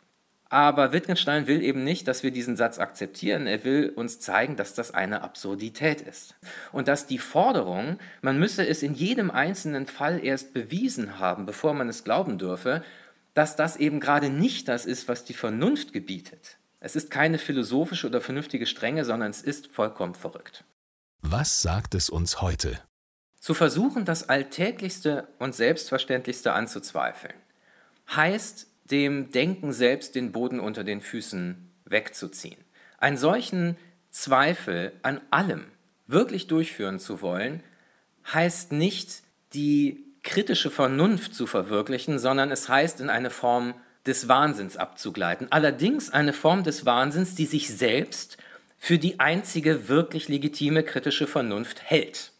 Aber 0.49 0.93
Wittgenstein 0.93 1.47
will 1.47 1.63
eben 1.63 1.83
nicht, 1.83 2.07
dass 2.07 2.21
wir 2.21 2.29
diesen 2.29 2.55
Satz 2.55 2.77
akzeptieren. 2.77 3.47
Er 3.47 3.63
will 3.63 3.91
uns 3.95 4.19
zeigen, 4.19 4.55
dass 4.55 4.75
das 4.75 4.93
eine 4.93 5.23
Absurdität 5.23 6.01
ist. 6.01 6.35
Und 6.71 6.87
dass 6.87 7.07
die 7.07 7.17
Forderung, 7.17 7.97
man 8.21 8.37
müsse 8.37 8.65
es 8.67 8.83
in 8.83 8.93
jedem 8.93 9.31
einzelnen 9.31 9.87
Fall 9.87 10.23
erst 10.23 10.53
bewiesen 10.53 11.17
haben, 11.17 11.47
bevor 11.47 11.73
man 11.73 11.89
es 11.89 12.03
glauben 12.03 12.37
dürfe, 12.37 12.83
dass 13.33 13.55
das 13.55 13.77
eben 13.77 13.99
gerade 13.99 14.29
nicht 14.29 14.67
das 14.67 14.85
ist, 14.85 15.07
was 15.07 15.25
die 15.25 15.33
Vernunft 15.33 15.93
gebietet. 15.93 16.57
Es 16.79 16.95
ist 16.95 17.09
keine 17.09 17.37
philosophische 17.37 18.07
oder 18.07 18.21
vernünftige 18.21 18.65
Strenge, 18.65 19.05
sondern 19.05 19.31
es 19.31 19.41
ist 19.41 19.67
vollkommen 19.67 20.15
verrückt. 20.15 20.65
Was 21.21 21.61
sagt 21.61 21.95
es 21.95 22.09
uns 22.09 22.41
heute? 22.41 22.79
Zu 23.39 23.53
versuchen, 23.53 24.05
das 24.05 24.29
Alltäglichste 24.29 25.27
und 25.39 25.55
Selbstverständlichste 25.55 26.53
anzuzweifeln, 26.53 27.35
heißt 28.13 28.67
dem 28.85 29.31
Denken 29.31 29.71
selbst 29.71 30.15
den 30.15 30.31
Boden 30.31 30.59
unter 30.59 30.83
den 30.83 31.01
Füßen 31.01 31.71
wegzuziehen. 31.85 32.57
Einen 32.97 33.17
solchen 33.17 33.77
Zweifel 34.11 34.93
an 35.01 35.21
allem 35.31 35.65
wirklich 36.07 36.47
durchführen 36.47 36.99
zu 36.99 37.21
wollen, 37.21 37.63
heißt 38.31 38.71
nicht, 38.71 39.23
die 39.53 40.12
kritische 40.23 40.71
Vernunft 40.71 41.35
zu 41.35 41.45
verwirklichen, 41.45 42.17
sondern 42.17 42.51
es 42.51 42.69
heißt, 42.69 43.01
in 43.01 43.09
eine 43.09 43.29
Form 43.29 43.75
des 44.05 44.27
Wahnsinns 44.27 44.77
abzugleiten. 44.77 45.47
Allerdings 45.49 46.09
eine 46.09 46.33
Form 46.33 46.63
des 46.63 46.85
Wahnsinns, 46.85 47.35
die 47.35 47.45
sich 47.45 47.75
selbst 47.75 48.37
für 48.77 48.97
die 48.97 49.19
einzige 49.19 49.87
wirklich 49.87 50.27
legitime 50.27 50.83
kritische 50.83 51.27
Vernunft 51.27 51.83
hält. 51.83 52.31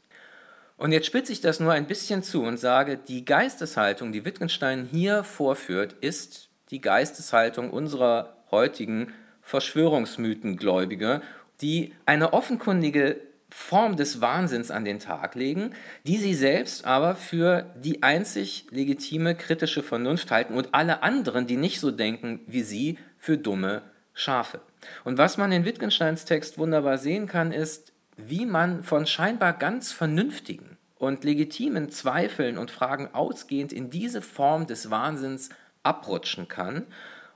Und 0.78 0.91
jetzt 0.91 1.06
spitze 1.06 1.32
ich 1.32 1.39
das 1.39 1.60
nur 1.60 1.72
ein 1.72 1.88
bisschen 1.88 2.24
zu 2.24 2.43
und 2.43 2.58
sage, 2.58 2.98
die 2.98 3.24
Geisteshaltung, 3.24 4.12
die 4.12 4.26
Wittgenstein 4.26 4.88
hier 4.91 5.24
vorführt, 5.24 5.93
ist 6.02 6.50
die 6.72 6.82
Geisteshaltung 6.82 7.69
unserer 7.69 8.36
heutigen 8.52 9.13
Verschwörungsmythengläubige, 9.41 11.22
die 11.62 11.93
eine 12.06 12.34
offenkundige 12.34 13.22
Form 13.56 13.98
des 13.98 14.20
Wahnsinns 14.20 14.72
an 14.72 14.84
den 14.84 14.98
Tag 14.98 15.36
legen, 15.36 15.76
die 16.06 16.18
sie 16.18 16.34
selbst 16.34 16.86
aber 16.86 17.16
für 17.16 17.72
die 17.76 18.02
einzig 18.02 18.66
legitime 18.72 19.36
kritische 19.36 19.84
Vernunft 19.84 20.32
halten 20.32 20.56
und 20.56 20.74
alle 20.74 21.04
anderen, 21.04 21.46
die 21.46 21.56
nicht 21.56 21.80
so 21.80 21.92
denken 21.92 22.39
wie 22.48 22.63
sie, 22.63 22.98
für 23.16 23.38
dumme 23.38 23.84
Schafe. 24.16 24.60
Und 25.04 25.20
was 25.20 25.38
man 25.38 25.52
in 25.52 25.66
Wittgensteins 25.66 26.26
Text 26.26 26.58
wunderbar 26.58 26.98
sehen 26.98 27.28
kann, 27.28 27.52
ist, 27.52 27.94
wie 28.18 28.48
man 28.48 28.82
von 28.82 29.06
scheinbar 29.06 29.54
ganz 29.54 29.92
vernünftigen 29.92 30.78
und 30.98 31.24
legitimen 31.24 31.92
Zweifeln 31.92 32.58
und 32.58 32.72
Fragen 32.72 33.13
ausgehend 33.13 33.72
in 33.72 33.92
diese 33.92 34.24
Form 34.24 34.66
des 34.66 34.89
Wahnsinns 34.89 35.50
abrutschen 35.84 36.47
kann 36.47 36.88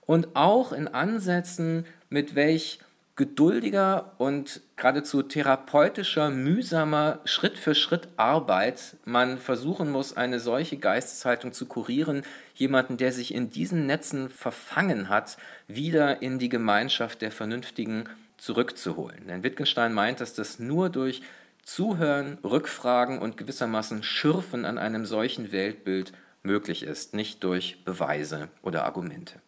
und 0.08 0.36
auch 0.36 0.72
in 0.72 0.88
Ansätzen, 0.88 1.86
mit 2.10 2.34
welch 2.34 2.80
geduldiger 3.18 4.14
und 4.20 4.62
geradezu 4.76 5.24
therapeutischer, 5.24 6.30
mühsamer 6.30 7.20
Schritt 7.26 7.58
für 7.58 7.74
Schritt 7.74 8.08
Arbeit 8.16 8.96
man 9.06 9.40
versuchen 9.40 9.92
muss, 9.92 10.16
eine 10.16 10.40
solche 10.40 10.78
Geisteshaltung 10.78 11.52
zu 11.52 11.66
kurieren, 11.66 12.24
jemanden, 12.54 12.96
der 12.98 13.12
sich 13.12 13.34
in 13.34 13.50
diesen 13.50 13.88
Netzen 13.88 14.30
verfangen 14.30 15.10
hat, 15.10 15.38
wieder 15.68 16.22
in 16.22 16.38
die 16.38 16.50
Gemeinschaft 16.50 17.24
der 17.24 17.32
Vernünftigen 17.32 18.06
zurückzuholen. 18.38 19.28
Denn 19.28 19.42
Wittgenstein 19.42 19.94
meint, 19.94 20.22
dass 20.22 20.36
das 20.36 20.60
nur 20.60 20.90
durch 20.90 21.24
Zuhören, 21.64 22.38
Rückfragen 22.44 23.18
und 23.18 23.36
gewissermaßen 23.36 24.04
Schürfen 24.04 24.64
an 24.64 24.78
einem 24.78 25.08
solchen 25.08 25.52
Weltbild 25.52 26.14
möglich 26.44 26.84
ist, 26.84 27.16
nicht 27.16 27.44
durch 27.44 27.84
Beweise 27.84 28.48
oder 28.62 28.86
Argumente. 28.86 29.42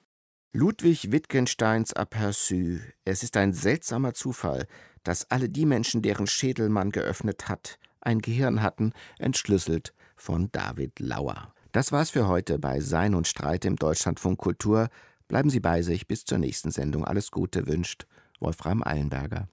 Ludwig 0.51 1.11
Wittgensteins 1.11 1.95
Aperçu. 1.95 2.79
Es 3.05 3.21
ist 3.21 3.37
ein 3.37 3.53
seltsamer 3.53 4.15
Zufall, 4.15 4.65
dass 5.03 5.29
alle 5.29 5.47
die 5.47 5.67
Menschen, 5.67 6.01
deren 6.01 6.25
Schädel 6.25 6.69
man 6.69 6.91
geöffnet 6.91 7.47
hat, 7.47 7.77
ein 8.01 8.17
Gehirn 8.17 8.63
hatten, 8.63 8.93
entschlüsselt 9.19 9.93
von 10.15 10.51
David 10.51 10.99
Lauer. 10.99 11.53
Das 11.71 11.91
war's 11.91 12.09
für 12.09 12.27
heute 12.27 12.57
bei 12.57 12.79
Sein 12.79 13.13
und 13.13 13.27
Streit 13.27 13.63
im 13.63 13.75
Deutschlandfunk 13.75 14.39
Kultur. 14.39 14.89
Bleiben 15.27 15.51
Sie 15.51 15.59
bei 15.59 15.83
sich 15.83 16.07
bis 16.07 16.25
zur 16.25 16.39
nächsten 16.39 16.71
Sendung. 16.71 17.05
Alles 17.05 17.29
Gute 17.29 17.67
wünscht 17.67 18.07
Wolfram 18.39 18.81
Eilenberger. 18.83 19.47